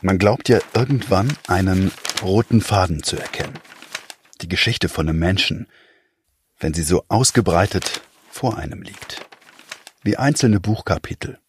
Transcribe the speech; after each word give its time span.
Man 0.00 0.18
glaubt 0.18 0.48
ja 0.48 0.60
irgendwann 0.74 1.36
einen 1.48 1.90
roten 2.22 2.60
Faden 2.60 3.02
zu 3.02 3.16
erkennen. 3.16 3.58
Die 4.40 4.48
Geschichte 4.48 4.88
von 4.88 5.08
einem 5.08 5.18
Menschen, 5.18 5.66
wenn 6.60 6.72
sie 6.72 6.84
so 6.84 7.04
ausgebreitet 7.08 8.00
vor 8.30 8.58
einem 8.58 8.82
liegt. 8.82 9.26
Wie 10.02 10.16
einzelne 10.16 10.60
Buchkapitel. 10.60 11.40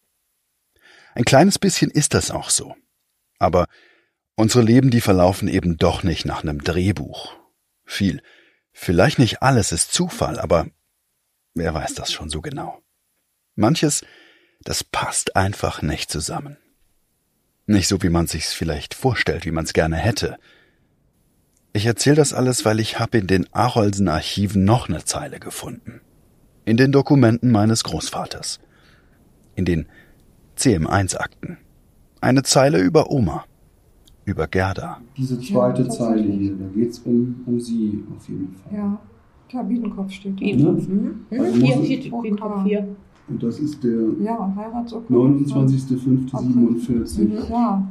Ein 1.14 1.24
kleines 1.24 1.60
bisschen 1.60 1.90
ist 1.92 2.14
das 2.14 2.32
auch 2.32 2.50
so. 2.50 2.74
Aber 3.38 3.66
unsere 4.34 4.64
Leben, 4.64 4.90
die 4.90 5.00
verlaufen 5.00 5.46
eben 5.46 5.76
doch 5.76 6.02
nicht 6.02 6.24
nach 6.24 6.42
einem 6.42 6.64
Drehbuch. 6.64 7.36
Viel, 7.84 8.20
vielleicht 8.72 9.20
nicht 9.20 9.42
alles 9.42 9.70
ist 9.70 9.92
Zufall, 9.92 10.40
aber 10.40 10.66
wer 11.54 11.72
weiß 11.72 11.94
das 11.94 12.12
schon 12.12 12.30
so 12.30 12.40
genau. 12.40 12.82
Manches, 13.54 14.04
das 14.62 14.82
passt 14.82 15.36
einfach 15.36 15.82
nicht 15.82 16.10
zusammen. 16.10 16.56
Nicht 17.70 17.86
so, 17.86 18.02
wie 18.02 18.08
man 18.08 18.26
sich's 18.26 18.52
vielleicht 18.52 18.94
vorstellt, 18.94 19.46
wie 19.46 19.52
man's 19.52 19.72
gerne 19.72 19.94
hätte. 19.94 20.38
Ich 21.72 21.86
erzähle 21.86 22.16
das 22.16 22.34
alles, 22.34 22.64
weil 22.64 22.80
ich 22.80 22.98
habe 22.98 23.18
in 23.18 23.28
den 23.28 23.46
Arolsen 23.52 24.08
Archiven 24.08 24.64
noch 24.64 24.88
eine 24.88 25.04
Zeile 25.04 25.38
gefunden. 25.38 26.00
In 26.64 26.76
den 26.76 26.90
Dokumenten 26.90 27.52
meines 27.52 27.84
Großvaters. 27.84 28.58
In 29.54 29.66
den 29.66 29.86
CM1-Akten. 30.58 31.58
Eine 32.20 32.42
Zeile 32.42 32.80
über 32.80 33.08
Oma. 33.12 33.44
Über 34.24 34.48
Gerda. 34.48 35.00
Diese 35.16 35.40
zweite 35.40 35.82
ja, 35.82 35.88
Zeile 35.90 36.22
hier, 36.22 36.56
da 36.56 36.66
geht's 36.74 36.98
um, 36.98 37.44
um 37.46 37.60
sie 37.60 38.02
auf 38.16 38.28
jeden 38.28 38.52
Fall. 38.56 38.74
Ja, 38.76 39.00
klar, 39.48 39.62
Biedenkopf 39.62 40.10
steht 40.10 40.34
da. 40.34 40.40
Biedenkopf. 40.40 40.88
Mhm. 40.88 41.26
Also 41.30 41.64
hier 41.64 41.84
steht 41.84 42.02
Biedenkopf 42.10 42.64
hier. 42.64 42.96
Und 43.30 43.42
das 43.42 43.58
ist 43.60 43.82
der 43.84 44.10
ja, 44.20 44.36
29.05.47. 45.08 47.20
Mhm. 47.20 47.38
Ja. 47.48 47.88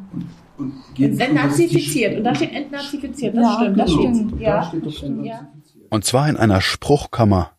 Und, 0.57 0.57
und 0.57 0.73
entnazifiziert. 1.20 2.17
Und 2.17 2.25
da 2.25 2.35
steht 2.35 2.53
entnazifiziert. 2.53 3.35
Das 3.35 3.43
ja, 3.43 3.54
stimmt. 3.54 3.79
Das 3.79 3.90
genau. 3.90 4.01
stimmt. 4.01 4.40
Ja. 4.41 4.57
Da 4.57 4.63
steht 4.63 4.85
das 4.85 4.96
stimmt. 4.96 5.26
Ja. 5.26 5.48
Und 5.90 6.05
zwar 6.05 6.29
in 6.29 6.37
einer 6.37 6.62
Spruchkammer 6.62 7.51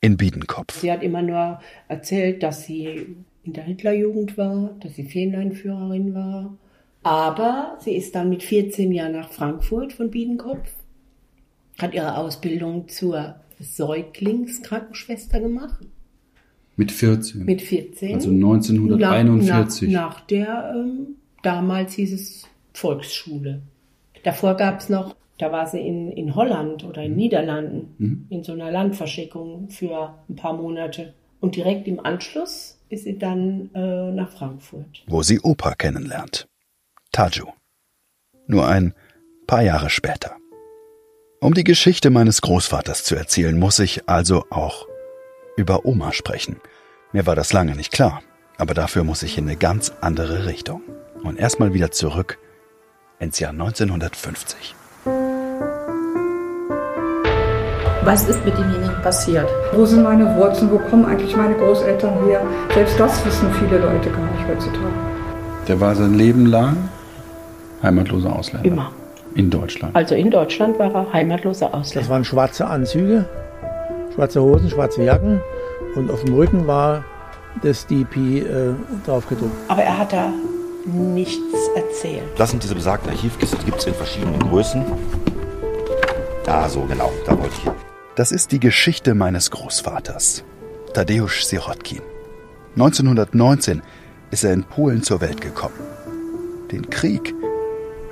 in 0.00 0.16
Biedenkopf. 0.16 0.80
Sie 0.80 0.90
hat 0.90 1.02
immer 1.02 1.22
nur 1.22 1.60
erzählt, 1.88 2.42
dass 2.42 2.64
sie 2.64 3.16
in 3.42 3.52
der 3.52 3.64
Hitlerjugend 3.64 4.38
war, 4.38 4.70
dass 4.80 4.94
sie 4.94 5.04
Ferieneinführerin 5.04 6.14
war. 6.14 6.56
Aber 7.02 7.76
sie 7.80 7.94
ist 7.94 8.14
dann 8.14 8.28
mit 8.28 8.42
14 8.42 8.92
Jahren 8.92 9.12
nach 9.12 9.30
Frankfurt 9.30 9.92
von 9.92 10.10
Biedenkopf, 10.10 10.70
hat 11.78 11.94
ihre 11.94 12.16
Ausbildung 12.16 12.88
zur 12.88 13.36
Säuglingskrankenschwester 13.60 15.40
gemacht. 15.40 15.86
Mit 16.78 16.92
14? 16.92 17.44
Mit 17.44 17.60
14. 17.60 18.14
Also 18.14 18.30
1941. 18.30 19.90
Nach, 19.90 20.00
nach, 20.00 20.14
nach 20.14 20.20
der, 20.26 20.74
ähm, 20.76 21.16
damals 21.42 21.94
hieß 21.94 22.12
es 22.12 22.46
Volksschule. 22.72 23.62
Davor 24.22 24.54
gab 24.56 24.78
es 24.78 24.88
noch, 24.88 25.16
da 25.38 25.50
war 25.50 25.66
sie 25.66 25.80
in, 25.80 26.12
in 26.12 26.36
Holland 26.36 26.84
oder 26.84 27.02
in 27.02 27.12
mhm. 27.12 27.16
Niederlanden, 27.16 27.94
mhm. 27.98 28.26
in 28.30 28.44
so 28.44 28.52
einer 28.52 28.70
Landverschickung 28.70 29.70
für 29.70 30.14
ein 30.28 30.36
paar 30.36 30.52
Monate. 30.52 31.14
Und 31.40 31.56
direkt 31.56 31.88
im 31.88 31.98
Anschluss 31.98 32.78
ist 32.90 33.04
sie 33.04 33.18
dann 33.18 33.70
äh, 33.74 34.12
nach 34.12 34.30
Frankfurt. 34.30 35.02
Wo 35.08 35.24
sie 35.24 35.40
Opa 35.40 35.74
kennenlernt. 35.74 36.46
Taju. 37.10 37.46
Nur 38.46 38.68
ein 38.68 38.94
paar 39.48 39.62
Jahre 39.62 39.90
später. 39.90 40.36
Um 41.40 41.54
die 41.54 41.64
Geschichte 41.64 42.10
meines 42.10 42.40
Großvaters 42.40 43.02
zu 43.02 43.16
erzählen, 43.16 43.58
muss 43.58 43.80
ich 43.80 44.08
also 44.08 44.44
auch 44.50 44.86
über 45.58 45.84
Oma 45.84 46.12
sprechen. 46.12 46.56
Mir 47.12 47.26
war 47.26 47.34
das 47.36 47.52
lange 47.52 47.74
nicht 47.74 47.92
klar, 47.92 48.22
aber 48.56 48.74
dafür 48.74 49.04
muss 49.04 49.22
ich 49.22 49.36
in 49.36 49.44
eine 49.44 49.56
ganz 49.56 49.92
andere 50.00 50.46
Richtung. 50.46 50.82
Und 51.22 51.38
erstmal 51.38 51.74
wieder 51.74 51.90
zurück 51.90 52.38
ins 53.18 53.40
Jahr 53.40 53.50
1950. 53.50 54.76
Was 58.04 58.28
ist 58.28 58.42
mit 58.44 58.56
demjenigen 58.56 59.02
passiert? 59.02 59.48
Wo 59.72 59.84
sind 59.84 60.04
meine 60.04 60.34
Wurzeln? 60.36 60.70
Wo 60.70 60.78
kommen 60.78 61.04
eigentlich 61.04 61.36
meine 61.36 61.54
Großeltern 61.56 62.24
her? 62.26 62.40
Selbst 62.72 62.98
das 62.98 63.26
wissen 63.26 63.52
viele 63.54 63.78
Leute 63.78 64.10
gar 64.10 64.30
nicht 64.30 64.46
heutzutage. 64.48 64.94
Der 65.66 65.80
war 65.80 65.94
sein 65.94 66.14
Leben 66.14 66.46
lang 66.46 66.88
heimatloser 67.82 68.34
Ausländer. 68.34 68.66
Immer. 68.66 68.92
In 69.34 69.50
Deutschland. 69.50 69.94
Also 69.94 70.14
in 70.14 70.30
Deutschland 70.30 70.78
war 70.78 70.94
er 70.94 71.12
heimatloser 71.12 71.74
Ausländer. 71.74 72.00
Das 72.00 72.08
waren 72.08 72.24
schwarze 72.24 72.66
Anzüge, 72.66 73.26
schwarze 74.18 74.42
Hosen, 74.42 74.68
schwarze 74.68 75.04
Jacken 75.04 75.40
und 75.94 76.10
auf 76.10 76.24
dem 76.24 76.34
Rücken 76.34 76.66
war 76.66 77.04
das 77.62 77.86
DP 77.86 78.40
äh, 78.40 78.74
drauf 79.06 79.28
gedruckt. 79.28 79.54
Aber 79.68 79.82
er 79.84 79.96
hat 79.96 80.12
da 80.12 80.32
nichts 80.86 81.36
erzählt. 81.76 82.24
Das 82.36 82.50
sind 82.50 82.64
diese 82.64 82.74
besagten 82.74 83.12
Archivkisten, 83.12 83.60
die 83.60 83.66
gibt 83.66 83.78
es 83.78 83.86
in 83.86 83.94
verschiedenen 83.94 84.40
Größen. 84.40 84.84
Ah, 86.48 86.68
so 86.68 86.80
genau, 86.80 87.12
da 87.26 87.38
wollte 87.38 87.54
ich 87.58 87.62
hin. 87.62 87.72
Das 88.16 88.32
ist 88.32 88.50
die 88.50 88.58
Geschichte 88.58 89.14
meines 89.14 89.52
Großvaters, 89.52 90.42
Tadeusz 90.94 91.48
Sirotkin. 91.48 92.02
1919 92.74 93.82
ist 94.32 94.42
er 94.42 94.52
in 94.52 94.64
Polen 94.64 95.04
zur 95.04 95.20
Welt 95.20 95.40
gekommen. 95.40 95.78
Den 96.72 96.90
Krieg 96.90 97.36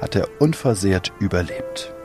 hat 0.01 0.15
er 0.15 0.29
unversehrt 0.39 1.13
überlebt. 1.19 1.96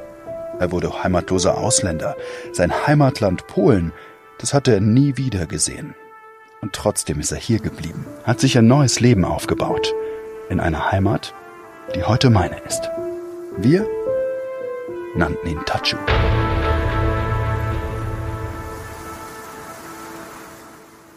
Er 0.62 0.72
wurde 0.72 1.04
heimatloser 1.04 1.58
Ausländer. 1.58 2.16
Sein 2.54 2.86
Heimatland 2.86 3.48
Polen, 3.48 3.94
das 4.38 4.54
hatte 4.54 4.72
er 4.76 4.80
nie 4.80 5.18
wieder 5.18 5.48
gesehen. 5.48 5.96
Und 6.62 6.74
trotzdem 6.74 7.20
ist 7.20 7.32
er 7.32 7.40
hier 7.40 7.58
geblieben, 7.58 8.06
hat 8.26 8.40
sich 8.40 8.56
ein 8.60 8.68
neues 8.68 9.00
Leben 9.00 9.26
aufgebaut. 9.26 9.92
In 10.52 10.60
einer 10.60 10.92
Heimat, 10.92 11.34
die 11.96 12.04
heute 12.04 12.30
meine 12.30 12.60
ist. 12.60 12.92
Wir 13.58 13.88
nannten 15.16 15.48
ihn 15.48 15.66
Tachu. 15.66 15.98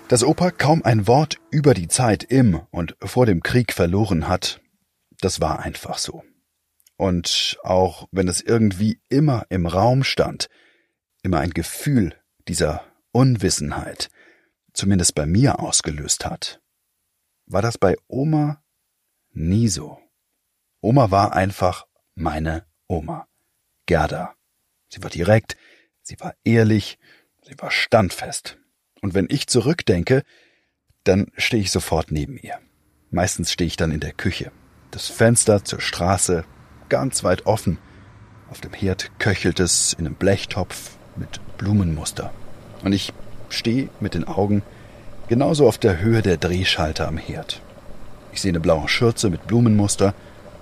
Dass 0.09 0.25
Opa 0.25 0.53
kaum 0.53 0.83
ein 0.85 1.07
Wort 1.07 1.37
über 1.51 1.75
die 1.75 1.89
Zeit 1.89 2.25
im 2.25 2.63
und 2.71 2.97
vor 3.05 3.27
dem 3.27 3.43
Krieg 3.43 3.75
verloren 3.75 4.27
hat, 4.27 4.63
das 5.21 5.43
war 5.43 5.59
einfach 5.61 5.99
so. 5.99 6.23
Und 6.97 7.59
auch 7.63 8.09
wenn 8.13 8.29
es 8.29 8.41
irgendwie 8.41 9.01
immer 9.09 9.47
im 9.49 9.67
Raum 9.67 10.05
stand, 10.05 10.49
immer 11.23 11.41
ein 11.41 11.51
Gefühl 11.51 12.15
dieser 12.47 12.85
Unwissenheit, 13.13 14.11
zumindest 14.73 15.15
bei 15.15 15.27
mir 15.27 15.61
ausgelöst 15.61 16.25
hat, 16.25 16.61
war 17.47 17.63
das 17.63 17.79
bei 17.79 17.97
Oma 18.07 18.63
nie 19.33 19.69
so. 19.69 19.99
Oma 20.81 21.11
war 21.11 21.33
einfach 21.35 21.87
meine 22.15 22.67
Oma, 22.87 23.27
Gerda. 23.87 24.35
Sie 24.89 25.03
war 25.03 25.11
direkt, 25.11 25.57
sie 26.03 26.19
war 26.21 26.35
ehrlich, 26.45 26.99
sie 27.43 27.55
war 27.59 27.71
standfest. 27.71 28.59
Und 29.01 29.15
wenn 29.15 29.27
ich 29.29 29.47
zurückdenke, 29.47 30.23
dann 31.03 31.31
stehe 31.37 31.63
ich 31.63 31.71
sofort 31.71 32.11
neben 32.11 32.39
ihr. 32.39 32.59
Meistens 33.11 33.53
stehe 33.53 33.67
ich 33.67 33.77
dann 33.77 33.91
in 33.91 34.01
der 34.01 34.13
Küche. 34.13 34.53
Das 34.91 35.09
Fenster 35.09 35.65
zur 35.65 35.81
Straße 35.81 36.45
ganz 36.95 37.25
weit 37.25 37.45
offen. 37.45 37.79
Auf 38.53 38.61
dem 38.61 38.73
Herd 38.73 39.11
köchelt 39.19 39.59
es 39.59 39.95
in 39.95 40.07
einem 40.07 40.15
Blechtopf 40.15 40.93
mit 41.17 41.41
Blumenmuster. 41.59 42.31
Und 42.85 42.93
ich 42.93 43.13
stehe 43.49 43.89
mit 43.99 44.15
den 44.15 44.29
Augen 44.29 44.63
genauso 45.27 45.67
auf 45.67 45.77
der 45.77 45.99
Höhe 45.99 46.23
der 46.23 46.37
Drehschalter 46.37 47.09
am 47.09 47.17
Herd. 47.17 47.61
Ich 48.33 48.43
sehe 48.43 48.53
eine 48.53 48.61
blaue 48.61 48.89
Schürze 48.89 49.29
mit 49.29 49.45
Blumenmuster 49.49 50.15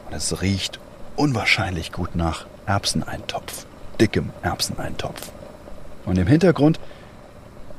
und 0.06 0.16
es 0.16 0.41
riecht 0.41 0.81
unwahrscheinlich 1.16 1.93
gut 1.93 2.16
nach 2.16 2.47
Erbseneintopf, 2.64 3.66
dickem 4.00 4.31
Erbseneintopf. 4.41 5.32
Und 6.06 6.16
im 6.16 6.26
Hintergrund 6.26 6.81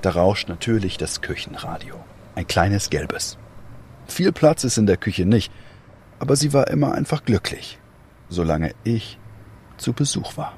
da 0.04 0.12
rauscht 0.12 0.48
natürlich 0.48 0.98
das 0.98 1.22
Küchenradio. 1.22 1.96
Ein 2.36 2.46
kleines 2.46 2.92
gelbes. 2.92 3.40
Viel 4.06 4.32
Platz 4.32 4.64
ist 4.64 4.78
in 4.78 4.86
der 4.86 4.98
Küche 4.98 5.26
nicht, 5.26 5.52
aber 6.20 6.36
sie 6.36 6.54
war 6.54 6.68
immer 6.68 6.94
einfach 6.94 7.26
glücklich, 7.26 7.80
solange 8.34 8.74
ich 8.84 9.20
zu 9.78 9.94
Besuch 9.94 10.38
war. 10.38 10.58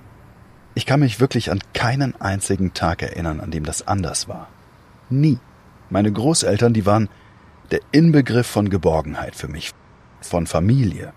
Ich 0.74 0.86
kann 0.86 1.00
mich 1.00 1.20
wirklich 1.20 1.52
an 1.52 1.60
keinen 1.74 2.20
einzigen 2.20 2.74
Tag 2.74 3.02
erinnern, 3.02 3.40
an 3.40 3.52
dem 3.52 3.64
das 3.64 3.88
anders 3.88 4.28
war. 4.28 4.50
Nie. 5.10 5.40
Meine 5.90 6.12
Großeltern, 6.12 6.74
die 6.74 6.86
waren 6.86 7.10
der 7.72 7.80
Inbegriff 7.92 8.48
von 8.48 8.70
Geborgenheit 8.70 9.36
für 9.36 9.48
mich, 9.48 9.72
von 10.20 10.48
Familie, 10.48 11.14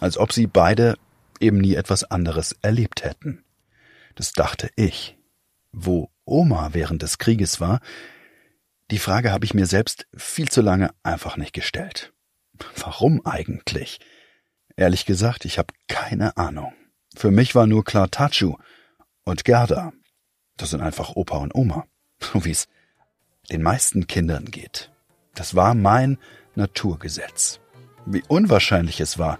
als 0.00 0.16
ob 0.16 0.32
sie 0.32 0.46
beide 0.46 0.96
eben 1.40 1.58
nie 1.58 1.74
etwas 1.74 2.04
anderes 2.04 2.56
erlebt 2.62 3.04
hätten. 3.04 3.44
Das 4.14 4.32
dachte 4.32 4.70
ich. 4.76 5.18
Wo 5.72 6.10
Oma 6.24 6.70
während 6.72 7.02
des 7.02 7.18
Krieges 7.18 7.60
war, 7.60 7.80
die 8.90 8.98
Frage 8.98 9.32
habe 9.32 9.44
ich 9.44 9.52
mir 9.52 9.66
selbst 9.66 10.06
viel 10.16 10.48
zu 10.48 10.62
lange 10.62 10.90
einfach 11.02 11.36
nicht 11.36 11.52
gestellt. 11.52 12.12
Warum 12.76 13.26
eigentlich? 13.26 14.00
Ehrlich 14.76 15.06
gesagt, 15.06 15.46
ich 15.46 15.58
habe 15.58 15.72
keine 15.88 16.36
Ahnung. 16.36 16.74
Für 17.14 17.30
mich 17.30 17.54
war 17.54 17.66
nur 17.66 17.82
klar 17.82 18.10
Tachu 18.10 18.56
und 19.24 19.44
Gerda. 19.44 19.92
Das 20.58 20.70
sind 20.70 20.82
einfach 20.82 21.16
Opa 21.16 21.38
und 21.38 21.54
Oma. 21.54 21.86
So 22.20 22.44
wie 22.44 22.50
es 22.50 22.66
den 23.50 23.62
meisten 23.62 24.06
Kindern 24.06 24.46
geht. 24.46 24.90
Das 25.34 25.54
war 25.54 25.74
mein 25.74 26.18
Naturgesetz. 26.54 27.60
Wie 28.06 28.22
unwahrscheinlich 28.28 29.00
es 29.00 29.18
war, 29.18 29.38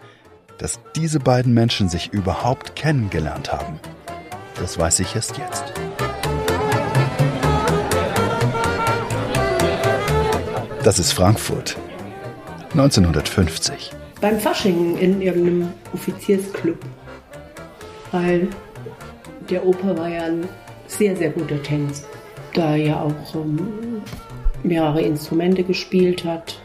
Dass 0.58 0.80
diese 0.94 1.20
beiden 1.20 1.52
Menschen 1.52 1.90
sich 1.90 2.14
überhaupt 2.14 2.76
kennengelernt 2.76 3.52
haben, 3.52 3.78
das 4.54 4.78
weiß 4.78 5.00
ich 5.00 5.14
erst 5.14 5.36
jetzt. 5.36 5.64
Das 10.82 10.98
ist 10.98 11.12
Frankfurt. 11.12 11.76
1950. 12.70 13.92
Beim 14.20 14.40
Fasching 14.40 14.96
in 14.98 15.20
irgendeinem 15.20 15.72
Offiziersclub. 15.92 16.78
Weil 18.12 18.48
der 19.50 19.66
Opa 19.66 19.96
war 19.96 20.08
ja 20.08 20.24
ein 20.24 20.48
sehr, 20.86 21.16
sehr 21.16 21.30
guter 21.30 21.62
Tänzer. 21.62 22.06
Da 22.54 22.70
er 22.70 22.76
ja 22.76 23.00
auch 23.00 23.34
ähm, 23.34 24.00
mehrere 24.62 25.02
Instrumente 25.02 25.62
gespielt 25.62 26.24
hat. 26.24 26.58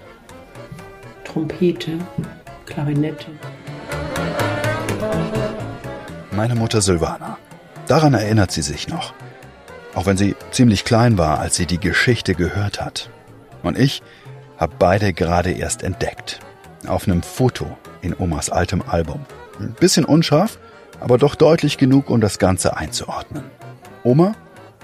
Trompete, 1.25 1.91
Klarinette. 2.65 3.27
Meine 6.31 6.55
Mutter 6.55 6.81
Silvana. 6.81 7.37
Daran 7.87 8.13
erinnert 8.13 8.51
sie 8.51 8.61
sich 8.61 8.87
noch. 8.87 9.13
Auch 9.93 10.05
wenn 10.05 10.15
sie 10.15 10.35
ziemlich 10.51 10.85
klein 10.85 11.17
war, 11.17 11.39
als 11.39 11.57
sie 11.57 11.65
die 11.65 11.79
Geschichte 11.79 12.33
gehört 12.35 12.79
hat. 12.79 13.09
Und 13.61 13.77
ich 13.77 14.01
habe 14.57 14.73
beide 14.79 15.11
gerade 15.11 15.51
erst 15.51 15.83
entdeckt. 15.83 16.39
Auf 16.87 17.07
einem 17.07 17.21
Foto 17.21 17.77
in 18.01 18.15
Omas 18.17 18.49
altem 18.49 18.81
Album. 18.87 19.25
Ein 19.59 19.75
bisschen 19.79 20.05
unscharf, 20.05 20.57
aber 20.99 21.17
doch 21.17 21.35
deutlich 21.35 21.77
genug, 21.77 22.09
um 22.09 22.21
das 22.21 22.39
Ganze 22.39 22.77
einzuordnen. 22.77 23.43
Oma 24.03 24.33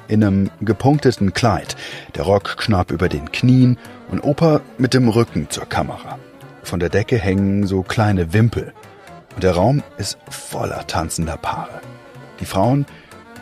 in 0.08 0.24
einem 0.24 0.50
gepunkteten 0.62 1.34
Kleid, 1.34 1.76
der 2.16 2.24
Rock 2.24 2.58
knapp 2.58 2.92
über 2.92 3.10
den 3.10 3.32
Knien 3.32 3.78
und 4.10 4.24
Opa 4.24 4.62
mit 4.78 4.94
dem 4.94 5.10
Rücken 5.10 5.50
zur 5.50 5.66
Kamera. 5.66 6.18
Von 6.64 6.80
der 6.80 6.90
Decke 6.90 7.18
hängen 7.18 7.66
so 7.68 7.84
kleine 7.84 8.34
Wimpel 8.34 8.74
und 9.36 9.44
der 9.44 9.54
Raum 9.54 9.84
ist 9.98 10.18
voller 10.30 10.88
tanzender 10.88 11.38
Paare. 11.38 11.82
Die 12.40 12.46
Frauen, 12.46 12.86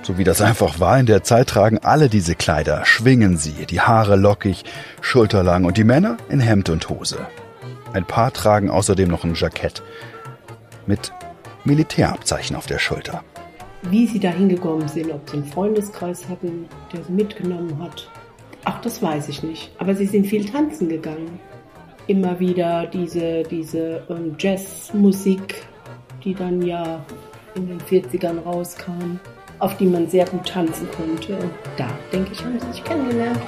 so 0.01 0.17
wie 0.17 0.23
das 0.23 0.41
einfach 0.41 0.79
war 0.79 0.99
in 0.99 1.05
der 1.05 1.23
Zeit, 1.23 1.49
tragen 1.49 1.79
alle 1.79 2.09
diese 2.09 2.35
Kleider, 2.35 2.85
schwingen 2.85 3.37
sie, 3.37 3.65
die 3.65 3.81
Haare 3.81 4.15
lockig, 4.15 4.63
schulterlang 5.01 5.65
und 5.65 5.77
die 5.77 5.83
Männer 5.83 6.17
in 6.29 6.39
Hemd 6.39 6.69
und 6.69 6.89
Hose. 6.89 7.27
Ein 7.95 8.03
paar 8.03 8.33
tragen 8.33 8.69
außerdem 8.69 9.07
noch 9.07 9.23
ein 9.23 9.35
Jackett 9.35 9.81
mit 10.85 11.13
Militärabzeichen 11.63 12.57
auf 12.57 12.65
der 12.65 12.77
Schulter. 12.77 13.23
Wie 13.83 14.05
sie 14.05 14.19
da 14.19 14.31
hingekommen 14.31 14.89
sind, 14.89 15.13
ob 15.13 15.29
sie 15.29 15.37
einen 15.37 15.45
Freundeskreis 15.45 16.27
hatten, 16.27 16.65
der 16.91 17.01
sie 17.05 17.13
mitgenommen 17.13 17.81
hat. 17.81 18.09
Ach, 18.65 18.81
das 18.81 19.01
weiß 19.01 19.29
ich 19.29 19.43
nicht. 19.43 19.71
Aber 19.77 19.95
sie 19.95 20.07
sind 20.07 20.27
viel 20.27 20.43
tanzen 20.43 20.89
gegangen. 20.89 21.39
Immer 22.07 22.37
wieder 22.37 22.85
diese, 22.87 23.43
diese 23.43 24.03
ähm, 24.09 24.35
Jazzmusik, 24.37 25.63
die 26.21 26.33
dann 26.33 26.61
ja 26.63 26.99
in 27.55 27.65
den 27.65 27.79
40ern 27.79 28.43
rauskam, 28.43 29.21
auf 29.59 29.77
die 29.77 29.85
man 29.85 30.09
sehr 30.09 30.25
gut 30.25 30.45
tanzen 30.45 30.89
konnte. 30.91 31.37
Und 31.37 31.51
da, 31.77 31.87
denke 32.11 32.33
ich, 32.33 32.43
haben 32.43 32.59
sie 32.59 32.73
sich 32.73 32.83
kennengelernt. 32.83 33.39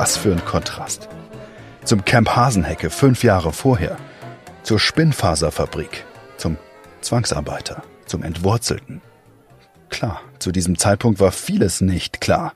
Was 0.00 0.16
für 0.16 0.32
ein 0.32 0.42
Kontrast. 0.46 1.10
Zum 1.84 2.06
Camp 2.06 2.34
Hasenhecke 2.34 2.88
fünf 2.88 3.22
Jahre 3.22 3.52
vorher. 3.52 3.98
Zur 4.62 4.78
Spinnfaserfabrik. 4.78 6.06
Zum 6.38 6.56
Zwangsarbeiter. 7.02 7.82
Zum 8.06 8.22
Entwurzelten. 8.22 9.02
Klar, 9.90 10.22
zu 10.38 10.52
diesem 10.52 10.78
Zeitpunkt 10.78 11.20
war 11.20 11.32
vieles 11.32 11.82
nicht 11.82 12.22
klar. 12.22 12.54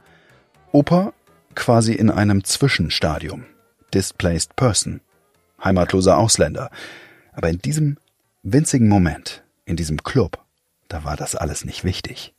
Opa 0.72 1.12
quasi 1.54 1.92
in 1.92 2.10
einem 2.10 2.44
Zwischenstadium. 2.44 3.44
Displaced 3.92 4.56
Person. 4.56 5.02
Heimatloser 5.62 6.16
Ausländer. 6.16 6.70
Aber 7.34 7.50
in 7.50 7.58
diesem 7.58 7.98
winzigen 8.42 8.88
Moment, 8.88 9.44
in 9.66 9.76
diesem 9.76 10.02
Club, 10.02 10.42
da 10.88 11.04
war 11.04 11.18
das 11.18 11.36
alles 11.36 11.66
nicht 11.66 11.84
wichtig. 11.84 12.32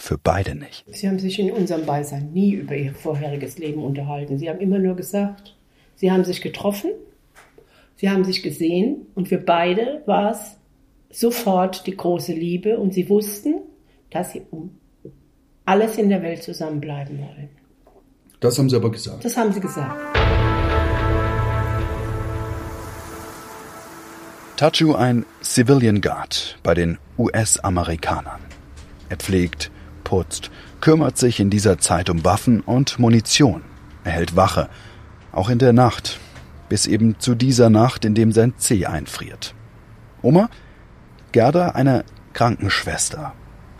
Für 0.00 0.16
beide 0.16 0.54
nicht. 0.54 0.84
Sie 0.86 1.08
haben 1.08 1.18
sich 1.18 1.40
in 1.40 1.50
unserem 1.50 1.84
Beisein 1.84 2.32
nie 2.32 2.52
über 2.52 2.76
ihr 2.76 2.94
vorheriges 2.94 3.58
Leben 3.58 3.82
unterhalten. 3.82 4.38
Sie 4.38 4.48
haben 4.48 4.60
immer 4.60 4.78
nur 4.78 4.94
gesagt, 4.94 5.56
sie 5.96 6.12
haben 6.12 6.24
sich 6.24 6.40
getroffen, 6.40 6.92
sie 7.96 8.08
haben 8.08 8.24
sich 8.24 8.44
gesehen 8.44 9.08
und 9.16 9.28
für 9.28 9.38
beide 9.38 10.02
war 10.06 10.30
es 10.30 10.56
sofort 11.10 11.88
die 11.88 11.96
große 11.96 12.32
Liebe 12.32 12.78
und 12.78 12.94
sie 12.94 13.10
wussten, 13.10 13.56
dass 14.10 14.32
sie 14.32 14.42
um 14.52 14.78
alles 15.64 15.98
in 15.98 16.08
der 16.10 16.22
Welt 16.22 16.44
zusammenbleiben 16.44 17.18
wollen. 17.18 17.48
Das 18.38 18.56
haben 18.56 18.70
sie 18.70 18.76
aber 18.76 18.92
gesagt. 18.92 19.24
Das 19.24 19.36
haben 19.36 19.52
sie 19.52 19.60
gesagt. 19.60 19.98
Tachu 24.56 24.94
ein 24.94 25.26
Civilian 25.42 26.00
Guard 26.00 26.56
bei 26.62 26.74
den 26.74 26.98
US-Amerikanern. 27.18 28.40
Er 29.08 29.16
pflegt, 29.16 29.72
putzt, 30.08 30.50
kümmert 30.80 31.18
sich 31.18 31.38
in 31.38 31.50
dieser 31.50 31.76
Zeit 31.76 32.08
um 32.08 32.24
Waffen 32.24 32.62
und 32.62 32.98
Munition. 32.98 33.60
Er 34.04 34.12
hält 34.12 34.36
Wache, 34.36 34.70
auch 35.32 35.50
in 35.50 35.58
der 35.58 35.74
Nacht, 35.74 36.18
bis 36.70 36.86
eben 36.86 37.20
zu 37.20 37.34
dieser 37.34 37.68
Nacht, 37.68 38.06
in 38.06 38.14
dem 38.14 38.32
sein 38.32 38.54
Zeh 38.56 38.86
einfriert. 38.86 39.54
Oma? 40.22 40.48
Gerda, 41.32 41.70
eine 41.70 42.06
Krankenschwester. 42.32 43.34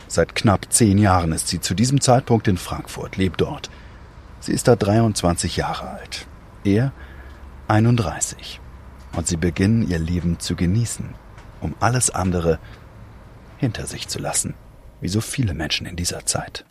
Seit 0.06 0.34
knapp 0.34 0.70
zehn 0.70 0.98
Jahren 0.98 1.32
ist 1.32 1.48
sie 1.48 1.60
zu 1.60 1.74
diesem 1.74 2.02
Zeitpunkt 2.02 2.46
in 2.46 2.58
Frankfurt, 2.58 3.16
lebt 3.16 3.40
dort. 3.40 3.70
Sie 4.40 4.52
ist 4.52 4.68
da 4.68 4.76
23 4.76 5.56
Jahre 5.56 5.88
alt. 5.88 6.26
Er 6.62 6.92
31. 7.68 8.60
Und 9.16 9.26
sie 9.26 9.38
beginnen 9.38 9.88
ihr 9.88 9.98
Leben 9.98 10.40
zu 10.40 10.56
genießen, 10.56 11.14
um 11.62 11.74
alles 11.80 12.10
andere 12.10 12.58
hinter 13.56 13.86
sich 13.86 14.08
zu 14.08 14.18
lassen, 14.18 14.52
wie 15.00 15.08
so 15.08 15.20
viele 15.20 15.54
Menschen 15.54 15.86
in 15.86 15.96
dieser 15.96 16.24
Zeit. 16.26 16.64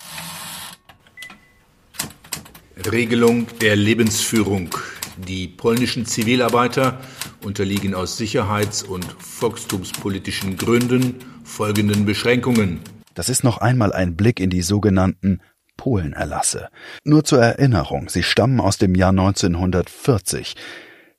Regelung 2.91 3.47
der 3.61 3.75
Lebensführung. 3.75 4.69
Die 5.17 5.47
polnischen 5.47 6.05
Zivilarbeiter 6.05 6.99
unterliegen 7.43 7.95
aus 7.95 8.17
sicherheits- 8.17 8.83
und 8.83 9.05
volkstumspolitischen 9.19 10.57
Gründen 10.57 11.15
folgenden 11.43 12.05
Beschränkungen. 12.05 12.81
Das 13.13 13.29
ist 13.29 13.43
noch 13.43 13.57
einmal 13.57 13.93
ein 13.93 14.15
Blick 14.15 14.39
in 14.39 14.49
die 14.49 14.61
sogenannten 14.61 15.41
Polenerlasse. 15.75 16.69
Nur 17.03 17.23
zur 17.23 17.41
Erinnerung, 17.41 18.09
sie 18.09 18.23
stammen 18.23 18.59
aus 18.59 18.77
dem 18.77 18.95
Jahr 18.95 19.09
1940, 19.09 20.55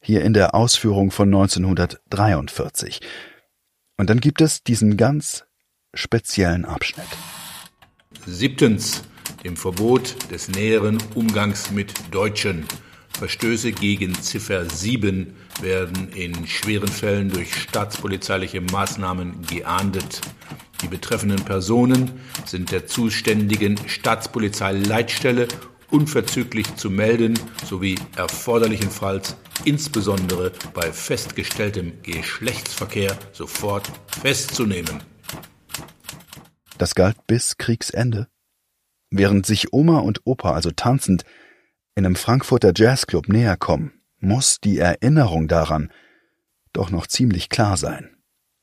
hier 0.01 0.23
in 0.23 0.33
der 0.33 0.55
Ausführung 0.55 1.11
von 1.11 1.29
1943. 1.29 3.01
Und 3.97 4.11
dann 4.11 4.21
gibt 4.21 4.41
es 4.41 4.63
diesen 4.63 4.97
ganz 4.97 5.45
speziellen 5.95 6.65
Abschnitt. 6.65 7.07
Siebtens. 8.27 9.03
Dem 9.45 9.57
Verbot 9.57 10.17
des 10.33 10.49
näheren 10.49 10.99
Umgangs 11.15 11.71
mit 11.71 11.93
Deutschen. 12.11 12.67
Verstöße 13.11 13.73
gegen 13.73 14.15
Ziffer 14.15 14.69
7 14.69 15.35
werden 15.61 16.09
in 16.13 16.47
schweren 16.47 16.89
Fällen 16.89 17.31
durch 17.31 17.55
staatspolizeiliche 17.55 18.61
Maßnahmen 18.61 19.43
geahndet. 19.43 20.21
Die 20.83 20.89
betreffenden 20.89 21.45
Personen 21.45 22.21
sind 22.47 22.73
der 22.73 22.87
zuständigen 22.87 23.79
Staatspolizeileitstelle 23.87 25.49
unverzüglich 25.91 26.75
zu 26.77 26.91
melden 26.91 27.35
sowie 27.65 27.97
erforderlichenfalls 28.17 29.37
insbesondere 29.65 30.53
bei 30.75 30.93
festgestelltem 30.93 31.93
Geschlechtsverkehr 32.03 33.17
sofort 33.33 33.91
festzunehmen. 34.21 35.03
Das 36.79 36.95
galt 36.95 37.27
bis 37.27 37.59
Kriegsende. 37.59 38.29
Während 39.11 39.47
sich 39.47 39.73
Oma 39.73 39.99
und 39.99 40.21
Opa 40.25 40.53
also 40.53 40.71
tanzend 40.71 41.25
in 41.97 42.07
einem 42.07 42.15
Frankfurter 42.15 42.73
Jazzclub 42.75 43.29
näher 43.29 43.57
kommen, 43.57 44.01
muss 44.21 44.61
die 44.61 44.79
Erinnerung 44.79 45.49
daran 45.49 45.91
doch 46.73 46.91
noch 46.91 47.07
ziemlich 47.09 47.49
klar 47.49 47.77
sein, 47.77 48.17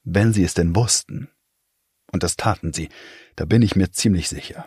wenn 0.03 0.31
sie 0.31 0.43
es 0.43 0.53
denn 0.53 0.75
wussten. 0.75 1.29
Und 2.12 2.24
das 2.24 2.38
taten 2.38 2.72
sie, 2.72 2.89
da 3.36 3.43
bin 3.43 3.62
ich 3.62 3.75
mir 3.75 3.91
ziemlich 3.91 4.29
sicher. 4.29 4.65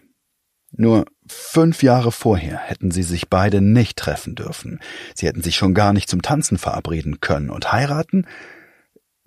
Nur 0.70 1.06
fünf 1.26 1.82
Jahre 1.82 2.12
vorher 2.12 2.58
hätten 2.58 2.90
sie 2.90 3.02
sich 3.02 3.30
beide 3.30 3.62
nicht 3.62 3.96
treffen 3.96 4.34
dürfen. 4.34 4.80
Sie 5.14 5.26
hätten 5.26 5.42
sich 5.42 5.56
schon 5.56 5.72
gar 5.72 5.94
nicht 5.94 6.10
zum 6.10 6.20
Tanzen 6.20 6.58
verabreden 6.58 7.20
können 7.20 7.48
und 7.48 7.72
heiraten? 7.72 8.26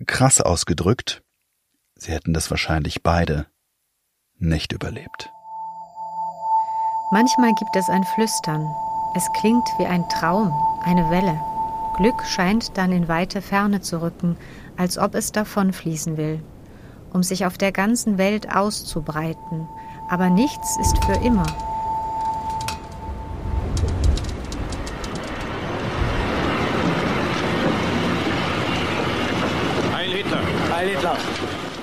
Krass 0.06 0.40
ausgedrückt, 0.40 1.22
sie 1.96 2.12
hätten 2.12 2.32
das 2.32 2.50
wahrscheinlich 2.50 3.02
beide 3.02 3.46
nicht 4.42 4.72
überlebt. 4.72 5.32
Manchmal 7.10 7.52
gibt 7.54 7.76
es 7.76 7.88
ein 7.88 8.04
Flüstern. 8.04 8.66
Es 9.14 9.30
klingt 9.40 9.66
wie 9.78 9.86
ein 9.86 10.08
Traum, 10.08 10.52
eine 10.82 11.10
Welle. 11.10 11.38
Glück 11.96 12.24
scheint 12.24 12.76
dann 12.78 12.90
in 12.90 13.06
weite 13.08 13.42
Ferne 13.42 13.80
zu 13.80 14.00
rücken, 14.00 14.36
als 14.76 14.98
ob 14.98 15.14
es 15.14 15.30
davonfließen 15.32 16.16
will, 16.16 16.42
um 17.12 17.22
sich 17.22 17.44
auf 17.44 17.58
der 17.58 17.70
ganzen 17.70 18.16
Welt 18.18 18.54
auszubreiten. 18.54 19.68
Aber 20.08 20.30
nichts 20.30 20.78
ist 20.78 21.04
für 21.04 21.24
immer. 21.24 21.46